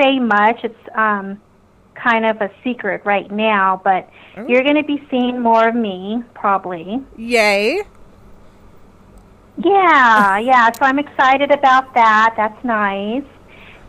[0.00, 0.60] say much.
[0.64, 1.40] It's um,
[2.02, 4.46] kind of a secret right now, but oh.
[4.46, 7.02] you're going to be seeing more of me probably.
[7.16, 7.82] Yay.
[9.58, 10.70] Yeah, yeah.
[10.72, 12.34] So I'm excited about that.
[12.36, 13.24] That's nice.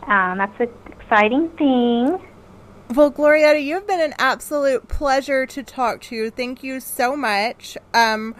[0.06, 2.18] Um, that's an exciting thing.
[2.94, 6.30] Well, Glorietta, you've been an absolute pleasure to talk to.
[6.30, 7.78] Thank you so much.
[7.94, 8.34] Um,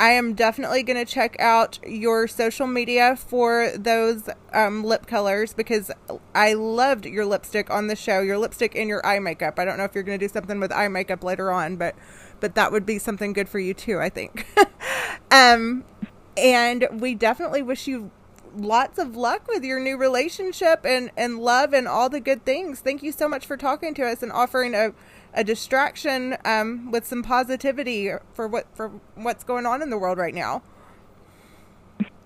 [0.00, 5.52] I am definitely going to check out your social media for those um, lip colors
[5.52, 5.90] because
[6.34, 8.20] I loved your lipstick on the show.
[8.22, 9.58] Your lipstick and your eye makeup.
[9.58, 11.94] I don't know if you're going to do something with eye makeup later on, but
[12.40, 14.00] but that would be something good for you too.
[14.00, 14.46] I think.
[15.30, 15.84] um,
[16.34, 18.10] and we definitely wish you
[18.56, 22.80] lots of luck with your new relationship and and love and all the good things.
[22.80, 24.94] Thank you so much for talking to us and offering a
[25.34, 30.18] a distraction um, with some positivity for what for what's going on in the world
[30.18, 30.62] right now.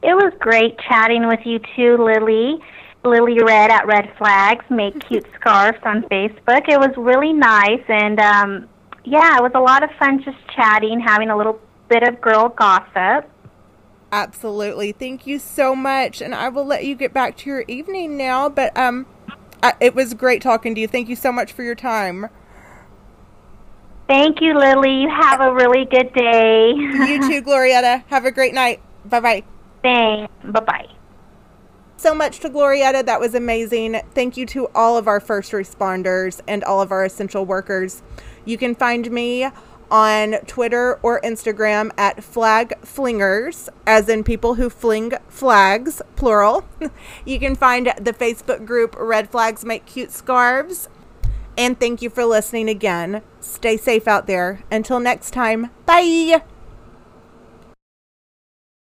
[0.03, 2.61] It was great chatting with you too, Lily.
[3.05, 6.69] Lily Red at Red Flags make cute scarves on Facebook.
[6.69, 8.69] It was really nice, and um,
[9.05, 12.49] yeah, it was a lot of fun just chatting, having a little bit of girl
[12.49, 13.31] gossip.
[14.11, 18.17] Absolutely, thank you so much, and I will let you get back to your evening
[18.17, 18.49] now.
[18.49, 19.07] But um,
[19.63, 20.89] I, it was great talking to you.
[20.89, 22.29] Thank you so much for your time.
[24.07, 25.03] Thank you, Lily.
[25.03, 26.73] You have a really good day.
[26.73, 28.05] you too, Glorietta.
[28.09, 28.81] Have a great night.
[29.05, 29.43] Bye bye.
[29.83, 30.33] Thanks.
[30.45, 30.89] Bye bye.
[31.97, 33.07] So much to Glorietta.
[33.07, 34.01] That was amazing.
[34.15, 38.03] Thank you to all of our first responders and all of our essential workers.
[38.45, 39.49] You can find me
[39.91, 46.67] on Twitter or Instagram at flag flingers, as in people who fling flags, plural.
[47.25, 50.89] you can find the Facebook group Red Flags Make Cute Scarves
[51.57, 53.23] and thank you for listening again.
[53.41, 54.61] Stay safe out there.
[54.71, 56.43] Until next time, bye.